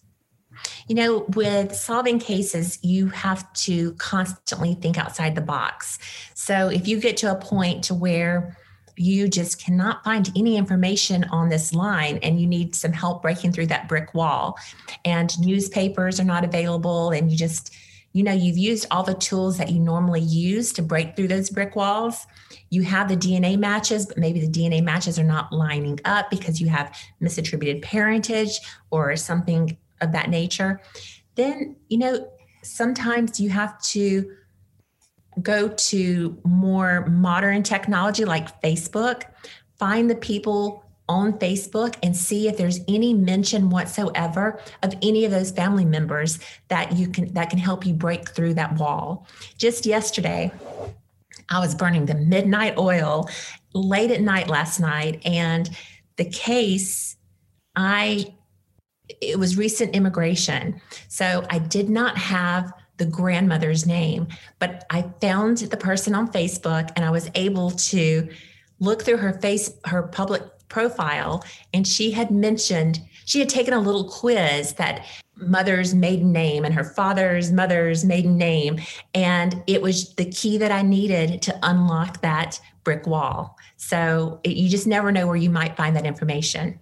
You 0.89 0.97
know, 0.97 1.25
with 1.35 1.75
solving 1.75 2.19
cases, 2.19 2.79
you 2.83 3.09
have 3.09 3.51
to 3.53 3.93
constantly 3.95 4.75
think 4.75 4.99
outside 4.99 5.35
the 5.35 5.41
box. 5.41 5.99
So 6.35 6.69
if 6.69 6.89
you 6.89 7.01
get 7.01 7.17
to 7.19 7.31
a 7.31 7.37
point 7.37 7.85
to 7.85 7.95
where 7.95 8.57
you 9.01 9.29
just 9.29 9.63
cannot 9.63 10.05
find 10.05 10.31
any 10.37 10.57
information 10.57 11.25
on 11.25 11.49
this 11.49 11.75
line 11.75 12.19
and 12.23 12.41
you 12.41 12.47
need 12.47 12.75
some 12.75 12.93
help 12.93 13.23
breaking 13.23 13.53
through 13.53 13.67
that 13.67 13.89
brick 13.89 14.15
wall. 14.15 14.59
And 15.05 15.39
newspapers 15.39 16.21
are 16.21 16.25
not 16.25 16.45
available 16.45 17.11
and 17.11 17.31
you 17.31 17.37
just 17.37 17.75
you 18.13 18.23
know 18.25 18.33
you've 18.33 18.57
used 18.57 18.87
all 18.91 19.03
the 19.03 19.15
tools 19.15 19.59
that 19.59 19.71
you 19.71 19.79
normally 19.79 20.21
use 20.21 20.73
to 20.73 20.83
break 20.83 21.15
through 21.15 21.29
those 21.29 21.51
brick 21.51 21.77
walls. 21.77 22.27
You 22.71 22.83
have 22.83 23.09
the 23.09 23.17
dna 23.17 23.59
matches 23.59 24.07
but 24.07 24.19
maybe 24.19 24.41
the 24.41 24.49
dna 24.49 24.83
matches 24.83 25.19
are 25.19 25.25
not 25.25 25.53
lining 25.53 26.01
up 26.05 26.31
because 26.31 26.61
you 26.61 26.69
have 26.69 26.97
misattributed 27.23 27.83
parentage 27.83 28.61
or 28.91 29.15
something 29.17 29.77
of 30.01 30.13
that 30.13 30.31
nature. 30.31 30.81
Then 31.35 31.77
you 31.89 31.99
know 31.99 32.29
sometimes 32.63 33.39
you 33.39 33.51
have 33.51 33.81
to 33.83 34.35
go 35.43 35.69
to 35.69 36.39
more 36.45 37.07
modern 37.07 37.63
technology 37.63 38.25
like 38.25 38.61
Facebook, 38.63 39.25
find 39.79 40.11
the 40.11 40.17
people 40.17 40.85
on 41.09 41.33
Facebook 41.39 41.97
and 42.03 42.15
see 42.15 42.49
if 42.49 42.57
there's 42.57 42.81
any 42.87 43.15
mention 43.15 43.71
whatsoever 43.71 44.61
of 44.83 44.95
any 45.01 45.25
of 45.25 45.31
those 45.31 45.51
family 45.51 45.85
members 45.85 46.39
that 46.69 46.93
you 46.93 47.09
can 47.09 47.33
that 47.33 47.49
can 47.49 47.59
help 47.59 47.87
you 47.87 47.95
break 47.95 48.29
through 48.29 48.55
that 48.55 48.75
wall. 48.77 49.27
Just 49.57 49.87
yesterday, 49.87 50.53
I 51.49 51.61
was 51.61 51.75
burning 51.75 52.07
the 52.07 52.15
midnight 52.15 52.77
oil 52.77 53.29
late 53.73 54.11
at 54.11 54.21
night 54.21 54.49
last 54.49 54.81
night 54.81 55.23
and 55.25 55.71
the 56.17 56.27
case 56.27 57.17
I 57.75 58.35
it 59.21 59.39
was 59.39 59.57
recent 59.57 59.95
immigration. 59.95 60.81
So 61.09 61.47
I 61.49 61.59
did 61.59 61.89
not 61.89 62.19
have 62.19 62.73
the 62.99 63.07
grandmother's 63.07 63.87
name, 63.87 64.29
but 64.59 64.85
I 64.91 65.03
found 65.21 65.59
the 65.59 65.77
person 65.77 66.15
on 66.15 66.31
Facebook 66.31 66.91
and 66.97 67.05
I 67.05 67.11
was 67.11 67.31
able 67.35 67.71
to 67.71 68.29
look 68.81 69.03
through 69.03 69.17
her 69.19 69.33
face, 69.41 69.73
her 69.87 70.03
public 70.03 70.43
profile, 70.69 71.45
and 71.73 71.87
she 71.87 72.11
had 72.11 72.31
mentioned, 72.31 73.01
she 73.25 73.39
had 73.39 73.49
taken 73.49 73.75
a 73.75 73.81
little 73.81 74.09
quiz 74.09 74.75
that 74.75 75.07
mother's 75.37 75.95
maiden 75.95 76.33
name 76.33 76.65
and 76.65 76.75
her 76.75 76.85
father's 76.85 77.53
mother's 77.53 78.05
maiden 78.05 78.37
name. 78.37 78.81
And 79.15 79.63
it 79.67 79.81
was 79.81 80.15
the 80.15 80.25
key 80.25 80.59
that 80.59 80.73
I 80.73 80.83
needed 80.83 81.43
to 81.43 81.59
unlock 81.63 82.21
that 82.23 82.61
brick 82.85 83.07
wall. 83.07 83.57
So 83.77 84.41
it, 84.45 84.57
you 84.57 84.69
just 84.69 84.87
never 84.87 85.13
know 85.13 85.27
where 85.27 85.37
you 85.37 85.51
might 85.51 85.77
find 85.77 85.95
that 85.97 86.07
information. 86.07 86.79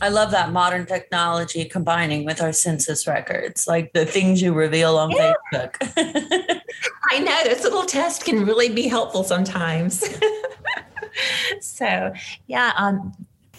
I 0.00 0.10
love 0.10 0.30
that 0.32 0.52
modern 0.52 0.84
technology 0.84 1.64
combining 1.64 2.26
with 2.26 2.42
our 2.42 2.52
census 2.52 3.06
records, 3.06 3.66
like 3.66 3.94
the 3.94 4.04
things 4.04 4.42
you 4.42 4.52
reveal 4.52 4.98
on 4.98 5.10
yeah. 5.10 5.32
Facebook. 5.52 6.60
I 7.10 7.18
know 7.20 7.44
this 7.44 7.62
little 7.62 7.84
test 7.84 8.24
can 8.24 8.44
really 8.44 8.68
be 8.68 8.88
helpful 8.88 9.24
sometimes. 9.24 10.04
so, 11.60 12.12
yeah, 12.46 12.72
um, 12.76 13.12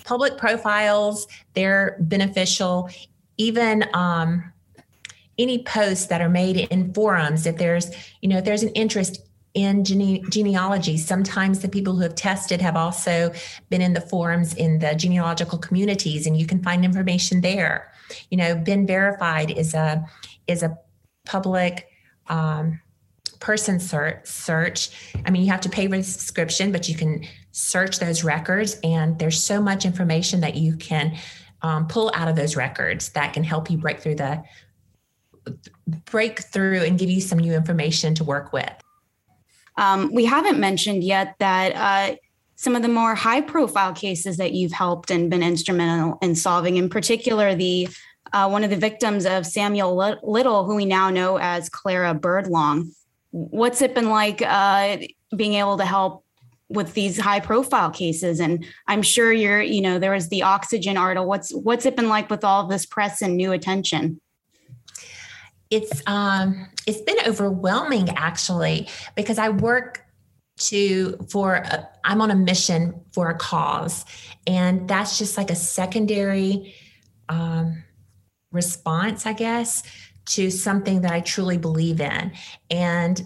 public 0.04 0.38
profiles, 0.38 1.28
they're 1.54 1.98
beneficial. 2.02 2.90
Even 3.38 3.86
um, 3.96 4.54
any 5.40 5.64
posts 5.64 6.06
that 6.06 6.22
are 6.22 6.30
made 6.30 6.58
in 6.58 6.94
forums, 6.94 7.48
if 7.48 7.58
there's, 7.58 7.90
you 8.22 8.30
know, 8.30 8.38
if 8.38 8.46
there's 8.46 8.64
an 8.64 8.70
interest 8.70 9.27
in 9.58 9.84
gene- 9.84 10.24
genealogy. 10.30 10.98
Sometimes 10.98 11.60
the 11.60 11.68
people 11.68 11.96
who 11.96 12.04
have 12.04 12.14
tested 12.14 12.62
have 12.62 12.76
also 12.76 13.34
been 13.70 13.82
in 13.82 13.92
the 13.92 14.02
forums 14.02 14.54
in 14.54 14.78
the 14.78 14.94
genealogical 14.94 15.58
communities, 15.58 16.28
and 16.28 16.38
you 16.38 16.46
can 16.46 16.62
find 16.62 16.86
information 16.86 17.42
there. 17.42 17.92
You 18.30 18.38
know, 18.38 18.56
Been 18.56 18.86
Verified 18.86 19.50
is 19.50 19.74
a 19.74 20.06
is 20.46 20.62
a 20.62 20.78
public 21.26 21.90
um, 22.28 22.80
person 23.40 23.80
search, 23.80 24.28
search. 24.28 25.16
I 25.26 25.32
mean, 25.32 25.42
you 25.42 25.52
have 25.52 25.62
to 25.62 25.70
pay 25.70 25.88
for 25.88 25.98
the 25.98 26.04
subscription, 26.04 26.72
but 26.72 26.88
you 26.88 26.96
can 26.96 27.26
search 27.52 27.98
those 27.98 28.24
records, 28.24 28.80
and 28.84 29.18
there's 29.18 29.44
so 29.44 29.60
much 29.60 29.86
information 29.86 30.40
that 30.42 30.54
you 30.54 30.78
can 30.78 31.18
um, 31.64 31.88
pull 31.88 32.12
out 32.14 32.28
of 32.28 32.36
those 32.36 32.56
records 32.56 33.10
that 33.10 33.34
can 33.34 33.44
help 33.44 33.72
you 33.72 33.80
break 33.80 34.02
through 34.02 34.16
the 34.16 34.44
break 36.12 36.44
through 36.44 36.84
and 36.84 37.00
give 37.00 37.10
you 37.10 37.22
some 37.22 37.40
new 37.40 37.56
information 37.56 38.14
to 38.14 38.24
work 38.24 38.54
with. 38.54 38.72
Um, 39.78 40.14
we 40.14 40.26
haven't 40.26 40.60
mentioned 40.60 41.04
yet 41.04 41.36
that 41.40 41.76
uh, 41.76 42.16
some 42.56 42.76
of 42.76 42.82
the 42.82 42.88
more 42.88 43.14
high 43.16 43.42
profile 43.42 43.94
cases 43.94 44.38
that 44.38 44.54
you've 44.54 44.72
helped 44.72 45.12
and 45.12 45.30
been 45.30 45.44
instrumental 45.44 46.18
in 46.22 46.36
solving, 46.36 46.78
in 46.78 46.90
particular, 46.90 47.56
the 47.56 47.88
uh, 48.34 48.50
one 48.50 48.64
of 48.64 48.70
the 48.70 48.76
victims 48.76 49.26
of 49.26 49.46
Samuel 49.46 49.96
Little, 50.24 50.66
who 50.66 50.76
we 50.76 50.86
now 50.86 51.10
know 51.10 51.38
as 51.38 51.70
Clara 51.70 52.14
Birdlong. 52.14 52.92
What's 53.32 53.82
it 53.82 53.96
been 53.96 54.10
like 54.10 54.42
uh, 54.42 54.98
being 55.36 55.54
able 55.54 55.78
to 55.78 55.86
help 55.86 56.26
with 56.70 56.94
these 56.94 57.20
high 57.20 57.40
profile 57.40 57.92
cases? 57.92 58.40
And 58.40 58.66
I'm 58.88 59.02
sure 59.02 59.32
you're, 59.32 59.62
you 59.62 59.82
know, 59.82 60.00
there 60.00 60.12
was 60.12 60.30
the 60.30 60.44
oxygen 60.44 60.98
article. 60.98 61.28
What's 61.28 61.54
what's 61.54 61.86
it 61.86 61.96
been 61.96 62.10
like 62.10 62.30
with 62.30 62.44
all 62.44 62.68
this 62.68 62.86
press 62.86 63.22
and 63.22 63.38
new 63.38 63.52
attention? 63.52 64.20
It's 65.70 66.02
um 66.08 66.68
it's 66.86 67.02
been 67.02 67.18
overwhelming 67.28 68.10
actually 68.12 68.88
because 69.16 69.38
I 69.38 69.50
work 69.50 70.04
to 70.58 71.18
for 71.30 71.56
a, 71.56 71.88
I'm 72.04 72.22
on 72.22 72.32
a 72.32 72.36
mission 72.36 73.02
for 73.14 73.30
a 73.30 73.38
cause 73.38 74.06
and 74.46 74.88
that's 74.88 75.18
just 75.18 75.38
like 75.38 75.52
a 75.52 75.56
secondary 75.56 76.74
um, 77.30 77.84
response 78.52 79.26
I 79.26 79.34
guess 79.34 79.84
to 80.28 80.52
something 80.52 81.02
that 81.02 81.12
I 81.12 81.22
truly 81.22 81.58
believe 81.58 82.02
in. 82.02 82.34
And 82.70 83.26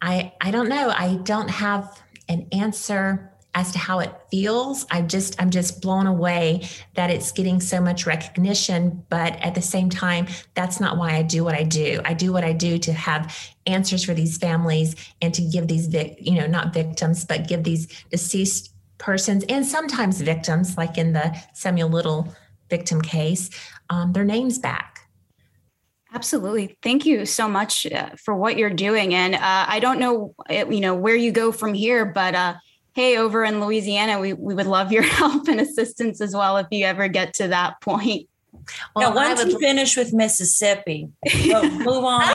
I 0.00 0.32
I 0.40 0.50
don't 0.50 0.68
know. 0.68 0.90
I 0.90 1.16
don't 1.22 1.50
have 1.50 2.00
an 2.28 2.46
answer 2.52 3.29
as 3.54 3.72
to 3.72 3.78
how 3.78 3.98
it 3.98 4.12
feels 4.30 4.86
i 4.90 5.00
just 5.02 5.40
i'm 5.40 5.50
just 5.50 5.80
blown 5.80 6.06
away 6.06 6.66
that 6.94 7.10
it's 7.10 7.32
getting 7.32 7.60
so 7.60 7.80
much 7.80 8.06
recognition 8.06 9.04
but 9.08 9.36
at 9.40 9.54
the 9.54 9.62
same 9.62 9.90
time 9.90 10.26
that's 10.54 10.80
not 10.80 10.96
why 10.96 11.14
i 11.16 11.22
do 11.22 11.42
what 11.42 11.54
i 11.54 11.62
do 11.62 12.00
i 12.04 12.14
do 12.14 12.32
what 12.32 12.44
i 12.44 12.52
do 12.52 12.78
to 12.78 12.92
have 12.92 13.36
answers 13.66 14.04
for 14.04 14.14
these 14.14 14.36
families 14.38 14.94
and 15.20 15.34
to 15.34 15.42
give 15.42 15.68
these 15.68 15.92
you 16.18 16.34
know 16.34 16.46
not 16.46 16.72
victims 16.72 17.24
but 17.24 17.48
give 17.48 17.64
these 17.64 17.86
deceased 18.10 18.72
persons 18.98 19.44
and 19.48 19.66
sometimes 19.66 20.20
victims 20.20 20.76
like 20.76 20.98
in 20.98 21.12
the 21.12 21.36
samuel 21.54 21.88
little 21.88 22.34
victim 22.68 23.00
case 23.00 23.50
um, 23.90 24.12
their 24.12 24.24
names 24.24 24.58
back 24.58 25.00
Absolutely. 26.12 26.76
Thank 26.82 27.06
you 27.06 27.24
so 27.24 27.48
much 27.48 27.86
uh, 27.86 28.10
for 28.16 28.34
what 28.34 28.56
you're 28.56 28.68
doing. 28.68 29.14
And 29.14 29.36
uh, 29.36 29.38
I 29.68 29.78
don't 29.78 30.00
know, 30.00 30.34
uh, 30.50 30.66
you 30.68 30.80
know, 30.80 30.94
where 30.94 31.14
you 31.14 31.30
go 31.30 31.52
from 31.52 31.72
here, 31.72 32.04
but 32.04 32.34
uh, 32.34 32.54
hey, 32.94 33.16
over 33.16 33.44
in 33.44 33.60
Louisiana, 33.60 34.18
we, 34.18 34.32
we 34.32 34.54
would 34.54 34.66
love 34.66 34.92
your 34.92 35.02
help 35.18 35.48
and 35.48 35.60
assistance 35.60 36.20
as 36.20 36.34
well 36.34 36.56
if 36.56 36.66
you 36.70 36.84
ever 36.84 37.08
get 37.08 37.34
to 37.34 37.48
that 37.48 37.80
point. 37.80 38.28
Well, 38.94 39.10
now, 39.10 39.14
once 39.14 39.44
you 39.44 39.58
finish 39.58 39.96
with 39.96 40.12
Mississippi, 40.12 41.08
move 41.44 42.04
on. 42.04 42.34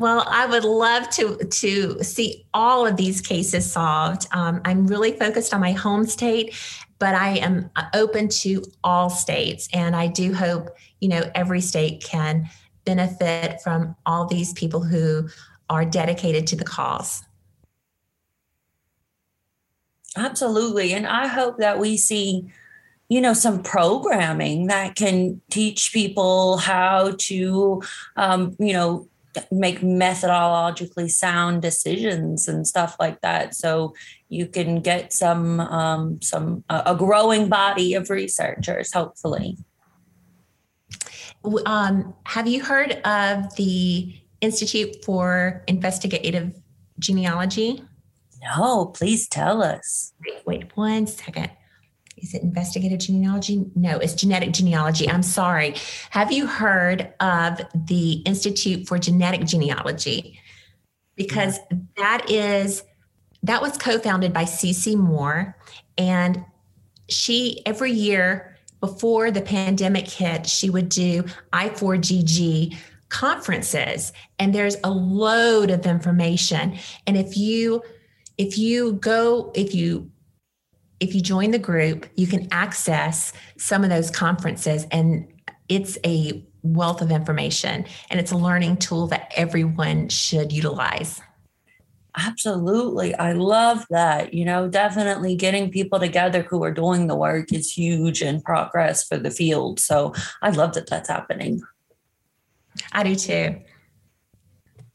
Well, 0.00 0.24
I 0.26 0.46
would 0.46 0.64
love 0.64 1.10
to 1.10 1.36
to 1.36 2.02
see 2.02 2.46
all 2.54 2.86
of 2.86 2.96
these 2.96 3.20
cases 3.20 3.70
solved. 3.70 4.26
Um, 4.32 4.62
I'm 4.64 4.86
really 4.86 5.12
focused 5.12 5.52
on 5.52 5.60
my 5.60 5.72
home 5.72 6.06
state, 6.06 6.54
but 6.98 7.14
I 7.14 7.36
am 7.36 7.70
open 7.92 8.28
to 8.40 8.62
all 8.82 9.10
states, 9.10 9.68
and 9.74 9.94
I 9.94 10.06
do 10.06 10.32
hope 10.32 10.70
you 11.00 11.08
know 11.08 11.30
every 11.34 11.60
state 11.60 12.02
can 12.02 12.48
benefit 12.86 13.60
from 13.60 13.94
all 14.06 14.24
these 14.24 14.54
people 14.54 14.82
who 14.82 15.28
are 15.68 15.84
dedicated 15.84 16.46
to 16.46 16.56
the 16.56 16.64
cause. 16.64 17.22
Absolutely. 20.16 20.92
And 20.92 21.06
I 21.06 21.26
hope 21.26 21.58
that 21.58 21.78
we 21.78 21.96
see, 21.96 22.50
you 23.08 23.20
know, 23.20 23.32
some 23.32 23.62
programming 23.62 24.66
that 24.66 24.96
can 24.96 25.40
teach 25.50 25.92
people 25.92 26.58
how 26.58 27.14
to, 27.18 27.82
um, 28.16 28.56
you 28.58 28.72
know, 28.72 29.08
make 29.50 29.80
methodologically 29.80 31.08
sound 31.08 31.62
decisions 31.62 32.48
and 32.48 32.66
stuff 32.66 32.96
like 32.98 33.20
that 33.20 33.54
so 33.54 33.94
you 34.28 34.46
can 34.46 34.80
get 34.80 35.12
some 35.12 35.60
um, 35.60 36.20
some 36.20 36.64
uh, 36.68 36.82
a 36.86 36.96
growing 36.96 37.48
body 37.48 37.94
of 37.94 38.10
researchers 38.10 38.92
hopefully 38.92 39.56
um, 41.64 42.12
have 42.24 42.48
you 42.48 42.62
heard 42.62 43.00
of 43.04 43.54
the 43.54 44.12
institute 44.40 44.96
for 45.04 45.62
investigative 45.68 46.52
genealogy 46.98 47.82
no, 48.42 48.86
please 48.86 49.28
tell 49.28 49.62
us. 49.62 50.12
Wait, 50.24 50.46
wait 50.46 50.76
one 50.76 51.06
second. 51.06 51.50
Is 52.16 52.34
it 52.34 52.42
investigative 52.42 52.98
genealogy? 52.98 53.64
No, 53.74 53.98
it's 53.98 54.14
genetic 54.14 54.52
genealogy. 54.52 55.08
I'm 55.08 55.22
sorry. 55.22 55.74
Have 56.10 56.30
you 56.32 56.46
heard 56.46 57.12
of 57.20 57.60
the 57.74 58.12
Institute 58.26 58.86
for 58.86 58.98
Genetic 58.98 59.46
Genealogy? 59.46 60.38
Because 61.16 61.58
yeah. 61.70 61.78
that 61.96 62.30
is 62.30 62.82
that 63.42 63.62
was 63.62 63.78
co-founded 63.78 64.34
by 64.34 64.44
Cece 64.44 64.96
Moore 64.96 65.56
and 65.96 66.44
she 67.08 67.62
every 67.64 67.92
year 67.92 68.58
before 68.80 69.30
the 69.30 69.42
pandemic 69.42 70.08
hit, 70.08 70.46
she 70.46 70.70
would 70.70 70.88
do 70.88 71.24
I4GG 71.52 72.76
conferences 73.08 74.12
and 74.38 74.54
there's 74.54 74.76
a 74.84 74.90
load 74.90 75.70
of 75.70 75.86
information. 75.86 76.78
And 77.06 77.16
if 77.16 77.36
you 77.36 77.82
if 78.40 78.56
you 78.56 78.94
go 78.94 79.52
if 79.54 79.74
you 79.74 80.10
if 80.98 81.14
you 81.14 81.20
join 81.20 81.50
the 81.50 81.58
group, 81.58 82.06
you 82.16 82.26
can 82.26 82.48
access 82.50 83.34
some 83.58 83.84
of 83.84 83.90
those 83.90 84.10
conferences 84.10 84.86
and 84.90 85.26
it's 85.68 85.98
a 86.04 86.42
wealth 86.62 87.02
of 87.02 87.10
information 87.10 87.84
and 88.10 88.18
it's 88.18 88.32
a 88.32 88.36
learning 88.36 88.78
tool 88.78 89.06
that 89.08 89.30
everyone 89.36 90.08
should 90.08 90.52
utilize. 90.52 91.20
Absolutely. 92.16 93.14
I 93.14 93.32
love 93.32 93.84
that. 93.90 94.32
You 94.32 94.46
know, 94.46 94.68
definitely 94.68 95.36
getting 95.36 95.70
people 95.70 95.98
together 95.98 96.42
who 96.42 96.64
are 96.64 96.72
doing 96.72 97.08
the 97.08 97.16
work 97.16 97.52
is 97.52 97.70
huge 97.70 98.22
in 98.22 98.40
progress 98.40 99.04
for 99.04 99.18
the 99.18 99.30
field. 99.30 99.80
So 99.80 100.14
I 100.40 100.50
love 100.50 100.72
that 100.74 100.88
that's 100.88 101.10
happening. 101.10 101.60
I 102.92 103.02
do 103.02 103.14
too. 103.14 103.60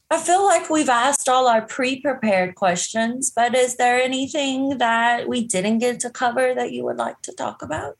I 0.08 0.18
feel 0.18 0.44
like 0.44 0.70
we've 0.70 0.88
asked 0.88 1.28
all 1.28 1.48
our 1.48 1.62
pre 1.62 2.00
prepared 2.00 2.54
questions, 2.54 3.32
but 3.34 3.56
is 3.56 3.76
there 3.76 4.00
anything 4.00 4.78
that 4.78 5.28
we 5.28 5.44
didn't 5.44 5.78
get 5.78 5.98
to 6.00 6.10
cover 6.10 6.54
that 6.54 6.72
you 6.72 6.84
would 6.84 6.96
like 6.96 7.22
to 7.22 7.32
talk 7.32 7.62
about? 7.62 7.98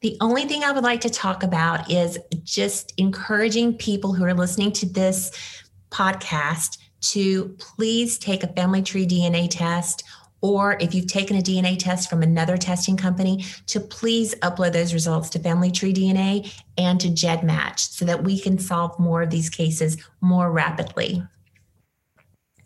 The 0.00 0.18
only 0.20 0.44
thing 0.44 0.62
I 0.62 0.72
would 0.72 0.84
like 0.84 1.00
to 1.00 1.10
talk 1.10 1.42
about 1.42 1.90
is 1.90 2.18
just 2.42 2.92
encouraging 2.98 3.78
people 3.78 4.12
who 4.12 4.24
are 4.24 4.34
listening 4.34 4.72
to 4.72 4.86
this 4.86 5.30
podcast 5.90 6.76
to 7.12 7.56
please 7.58 8.18
take 8.18 8.42
a 8.42 8.48
family 8.48 8.82
tree 8.82 9.06
DNA 9.06 9.48
test 9.48 10.04
or 10.44 10.76
if 10.78 10.94
you've 10.94 11.06
taken 11.06 11.38
a 11.38 11.40
DNA 11.40 11.74
test 11.78 12.10
from 12.10 12.22
another 12.22 12.58
testing 12.58 12.98
company, 12.98 13.42
to 13.64 13.80
please 13.80 14.34
upload 14.42 14.74
those 14.74 14.92
results 14.92 15.30
to 15.30 15.38
Family 15.38 15.70
Tree 15.70 15.94
DNA 15.94 16.54
and 16.76 17.00
to 17.00 17.08
GEDmatch 17.08 17.78
so 17.78 18.04
that 18.04 18.24
we 18.24 18.38
can 18.38 18.58
solve 18.58 18.98
more 18.98 19.22
of 19.22 19.30
these 19.30 19.48
cases 19.48 19.96
more 20.20 20.52
rapidly. 20.52 21.22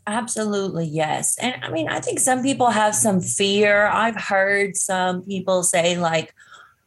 Absolutely, 0.09 0.87
yes. 0.87 1.39
And 1.39 1.55
I 1.63 1.71
mean, 1.71 1.89
I 1.89 2.01
think 2.01 2.19
some 2.19 2.43
people 2.43 2.71
have 2.71 2.97
some 2.97 3.21
fear. 3.21 3.87
I've 3.87 4.17
heard 4.17 4.77
some 4.77 5.23
people 5.23 5.63
say, 5.63 5.97
like, 5.97 6.35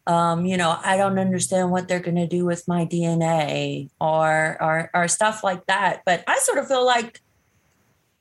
um, 0.08 0.46
you 0.46 0.58
know, 0.58 0.78
I 0.84 0.98
don't 0.98 1.18
understand 1.18 1.72
what 1.72 1.88
they're 1.88 2.02
going 2.02 2.18
to 2.18 2.28
do 2.28 2.44
with 2.44 2.68
my 2.68 2.86
DNA 2.86 3.90
or, 4.02 4.58
or 4.60 4.90
or 4.94 5.08
stuff 5.08 5.42
like 5.42 5.66
that. 5.68 6.02
But 6.06 6.26
I 6.28 6.38
sort 6.40 6.58
of 6.58 6.68
feel 6.68 6.86
like 6.86 7.22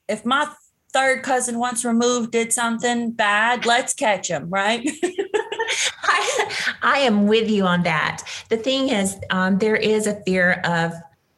if 0.06 0.24
my 0.24 0.48
third 0.92 1.22
cousin 1.22 1.58
once 1.58 1.84
removed 1.84 2.32
did 2.32 2.52
something 2.52 3.12
bad, 3.12 3.66
let's 3.66 3.94
catch 3.94 4.28
him, 4.28 4.48
right? 4.50 4.88
I, 6.02 6.54
I 6.82 6.98
am 6.98 7.26
with 7.26 7.50
you 7.50 7.64
on 7.64 7.82
that. 7.84 8.22
The 8.48 8.56
thing 8.56 8.88
is, 8.88 9.16
um, 9.30 9.58
there 9.58 9.76
is 9.76 10.06
a 10.06 10.20
fear 10.24 10.60
of, 10.64 10.92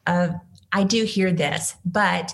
of, 0.07 0.31
I 0.71 0.83
do 0.83 1.03
hear 1.03 1.31
this, 1.31 1.75
but 1.85 2.33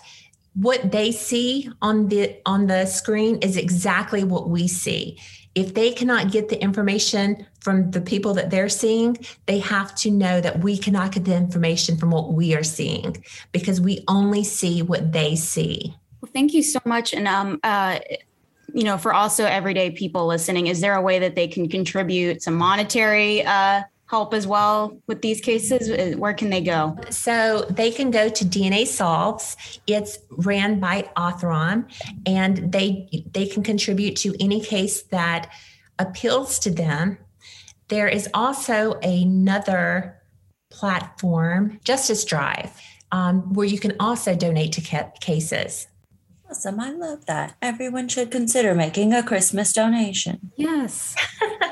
what 0.54 0.92
they 0.92 1.12
see 1.12 1.70
on 1.82 2.08
the 2.08 2.36
on 2.46 2.68
the 2.68 2.86
screen 2.86 3.38
is 3.38 3.56
exactly 3.56 4.24
what 4.24 4.50
we 4.50 4.68
see. 4.68 5.20
If 5.56 5.74
they 5.74 5.92
cannot 5.92 6.32
get 6.32 6.50
the 6.50 6.62
information 6.62 7.46
from 7.60 7.92
the 7.92 8.02
people 8.02 8.34
that 8.36 8.50
they're 8.50 8.70
seeing, 8.70 9.18
they 9.46 9.60
have 9.60 9.96
to 9.96 10.12
know 10.12 10.42
that 10.42 10.60
we 10.60 10.78
cannot 10.78 11.12
get 11.12 11.26
the 11.26 11.36
information 11.36 11.98
from 11.98 12.12
what 12.12 12.34
we 12.34 12.56
are 12.56 12.64
seeing 12.64 13.24
because 13.52 13.82
we 13.82 14.04
only 14.08 14.44
see 14.44 14.82
what 14.82 15.12
they 15.12 15.36
see. 15.36 15.96
Well, 16.22 16.32
thank 16.34 16.54
you 16.54 16.64
so 16.64 16.80
much. 16.86 17.14
And 17.14 17.28
um, 17.28 17.60
uh, 17.64 18.00
you 18.74 18.84
know, 18.84 18.98
for 18.98 19.14
also 19.14 19.46
everyday 19.46 19.92
people 19.92 20.28
listening, 20.28 20.68
is 20.68 20.82
there 20.82 20.96
a 20.96 21.02
way 21.02 21.20
that 21.20 21.36
they 21.36 21.48
can 21.48 21.70
contribute 21.70 22.42
some 22.42 22.56
monetary 22.56 23.44
uh, 23.46 23.84
help 24.06 24.34
as 24.34 24.46
well 24.46 25.00
with 25.08 25.22
these 25.22 25.40
cases? 25.40 25.90
Uh, 25.90 26.18
where 26.18 26.34
can 26.34 26.50
they 26.50 26.62
go? 26.62 26.98
So 27.10 27.66
they 27.70 27.92
can 27.92 28.12
go 28.12 28.30
to 28.30 28.46
DNA 28.46 28.86
Solves. 28.86 29.56
It's 29.88 30.20
ran 30.30 30.80
by 30.80 31.10
Othram, 31.16 31.86
and 32.26 32.72
they 32.72 33.24
they 33.32 33.48
can 33.48 33.64
contribute 33.64 34.16
to 34.18 34.36
any 34.40 34.62
case 34.62 35.04
that 35.04 35.52
appeals 35.98 36.60
to 36.60 36.72
them. 36.72 37.18
There 37.88 38.08
is 38.08 38.30
also 38.34 39.00
another 39.02 40.22
platform, 40.70 41.80
Justice 41.84 42.24
Drive, 42.24 42.80
um, 43.12 43.54
where 43.54 43.66
you 43.66 43.80
can 43.80 43.96
also 44.00 44.36
donate 44.36 44.74
to 44.74 44.82
ca- 44.82 45.12
cases. 45.20 45.88
Awesome. 46.50 46.80
I 46.80 46.92
love 46.92 47.26
that. 47.28 47.56
Everyone 47.62 48.08
should 48.08 48.32
consider 48.32 48.74
making 48.74 49.14
a 49.14 49.22
Christmas 49.22 49.72
donation. 49.72 50.52
Yes. 50.56 51.16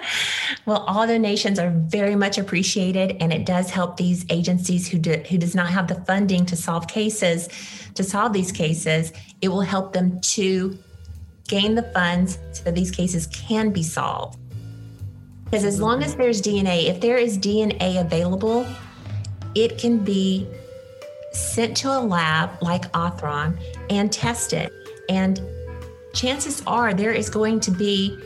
well, 0.68 0.84
all 0.84 1.08
donations 1.08 1.58
are 1.58 1.72
very 1.72 2.16
much 2.16 2.38
appreciated 2.38 3.18
and 3.20 3.34
it 3.34 3.46
does 3.46 3.72
help 3.72 3.98
these 3.98 4.26
agencies 4.30 4.88
who 4.88 5.00
do, 5.00 5.14
who 5.30 5.40
does 5.40 5.56
not 5.56 5.70
have 5.72 5.88
the 5.88 5.96
funding 6.06 6.46
to 6.46 6.56
solve 6.56 6.88
cases 6.88 7.50
to 7.98 8.04
solve 8.04 8.32
these 8.32 8.52
cases. 8.52 9.12
It 9.42 9.50
will 9.50 9.62
help 9.62 9.92
them 9.92 10.22
to 10.22 10.78
gain 11.48 11.76
the 11.76 11.84
funds 11.84 12.40
so 12.54 12.64
that 12.64 12.76
these 12.76 12.92
cases 12.92 13.28
can 13.28 13.72
be 13.72 13.84
solved. 13.84 14.40
Because 15.46 15.66
as 15.66 15.80
long 15.80 16.04
as 16.04 16.16
there's 16.16 16.42
DNA, 16.42 16.86
if 16.86 17.02
there 17.02 17.18
is 17.18 17.38
DNA 17.38 18.00
available, 18.00 18.66
it 19.56 19.78
can 19.78 19.98
be 19.98 20.48
sent 21.34 21.76
to 21.78 21.90
a 21.90 22.00
lab 22.00 22.52
like 22.62 22.92
Othram 22.94 23.60
and 23.90 24.12
tested. 24.12 24.72
And 25.10 25.42
chances 26.14 26.64
are 26.66 26.94
there 26.94 27.12
is 27.12 27.30
going 27.30 27.60
to 27.62 27.72
be 27.72 28.18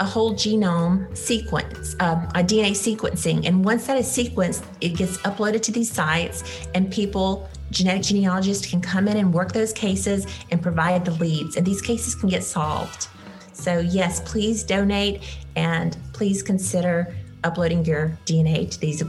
a 0.00 0.04
whole 0.04 0.32
genome 0.32 1.14
sequence, 1.16 1.94
uh, 2.00 2.26
a 2.34 2.42
DNA 2.42 2.70
sequencing. 2.70 3.46
And 3.46 3.62
once 3.64 3.86
that 3.86 3.98
is 3.98 4.06
sequenced, 4.06 4.64
it 4.80 4.96
gets 4.96 5.18
uploaded 5.18 5.60
to 5.62 5.72
these 5.72 5.92
sites, 5.92 6.42
and 6.74 6.90
people, 6.90 7.48
genetic 7.70 8.02
genealogists, 8.02 8.68
can 8.68 8.80
come 8.80 9.08
in 9.08 9.18
and 9.18 9.32
work 9.32 9.52
those 9.52 9.74
cases 9.74 10.26
and 10.50 10.62
provide 10.62 11.04
the 11.04 11.10
leads. 11.12 11.56
And 11.56 11.66
these 11.66 11.82
cases 11.82 12.14
can 12.14 12.30
get 12.30 12.42
solved. 12.42 13.08
So, 13.52 13.80
yes, 13.80 14.20
please 14.20 14.64
donate 14.64 15.22
and 15.54 15.96
please 16.14 16.42
consider 16.42 17.14
uploading 17.44 17.84
your 17.84 18.16
DNA 18.24 18.70
to 18.70 18.80
these 18.80 19.02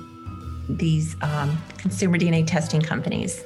these 0.77 1.15
um, 1.21 1.61
consumer 1.77 2.17
DNA 2.17 2.45
testing 2.45 2.81
companies. 2.81 3.43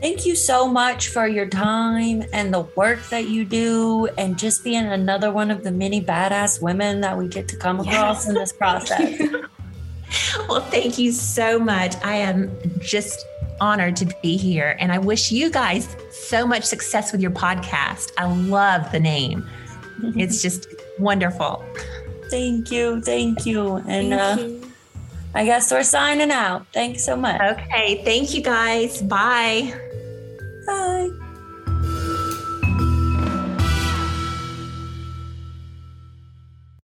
Thank 0.00 0.24
you 0.24 0.36
so 0.36 0.68
much 0.68 1.08
for 1.08 1.26
your 1.26 1.46
time 1.48 2.22
and 2.32 2.54
the 2.54 2.60
work 2.76 3.00
that 3.10 3.28
you 3.28 3.44
do, 3.44 4.06
and 4.16 4.38
just 4.38 4.62
being 4.62 4.86
another 4.86 5.32
one 5.32 5.50
of 5.50 5.64
the 5.64 5.72
many 5.72 6.00
badass 6.00 6.62
women 6.62 7.00
that 7.00 7.18
we 7.18 7.26
get 7.26 7.48
to 7.48 7.56
come 7.56 7.80
across 7.80 8.24
yes. 8.24 8.28
in 8.28 8.34
this 8.34 8.52
process. 8.52 9.20
well, 10.48 10.60
thank 10.60 10.98
you 10.98 11.10
so 11.10 11.58
much. 11.58 11.96
I 12.04 12.14
am 12.14 12.56
just 12.78 13.26
honored 13.60 13.96
to 13.96 14.06
be 14.22 14.36
here, 14.36 14.76
and 14.78 14.92
I 14.92 14.98
wish 14.98 15.32
you 15.32 15.50
guys 15.50 15.96
so 16.12 16.46
much 16.46 16.62
success 16.62 17.10
with 17.10 17.20
your 17.20 17.32
podcast. 17.32 18.12
I 18.18 18.32
love 18.32 18.92
the 18.92 19.00
name, 19.00 19.44
it's 20.16 20.40
just 20.42 20.68
wonderful. 21.00 21.64
Thank 22.30 22.70
you. 22.70 23.00
Thank 23.00 23.46
you. 23.46 23.76
And 23.88 24.12
thank 24.12 24.12
uh, 24.12 24.42
you. 24.42 24.57
I 25.38 25.44
guess 25.44 25.70
we're 25.70 25.84
signing 25.84 26.32
out. 26.32 26.66
Thanks 26.72 27.04
so 27.04 27.14
much. 27.14 27.40
Okay. 27.40 28.02
Thank 28.04 28.34
you 28.34 28.42
guys. 28.42 29.00
Bye. 29.00 29.72
Bye. 30.66 31.10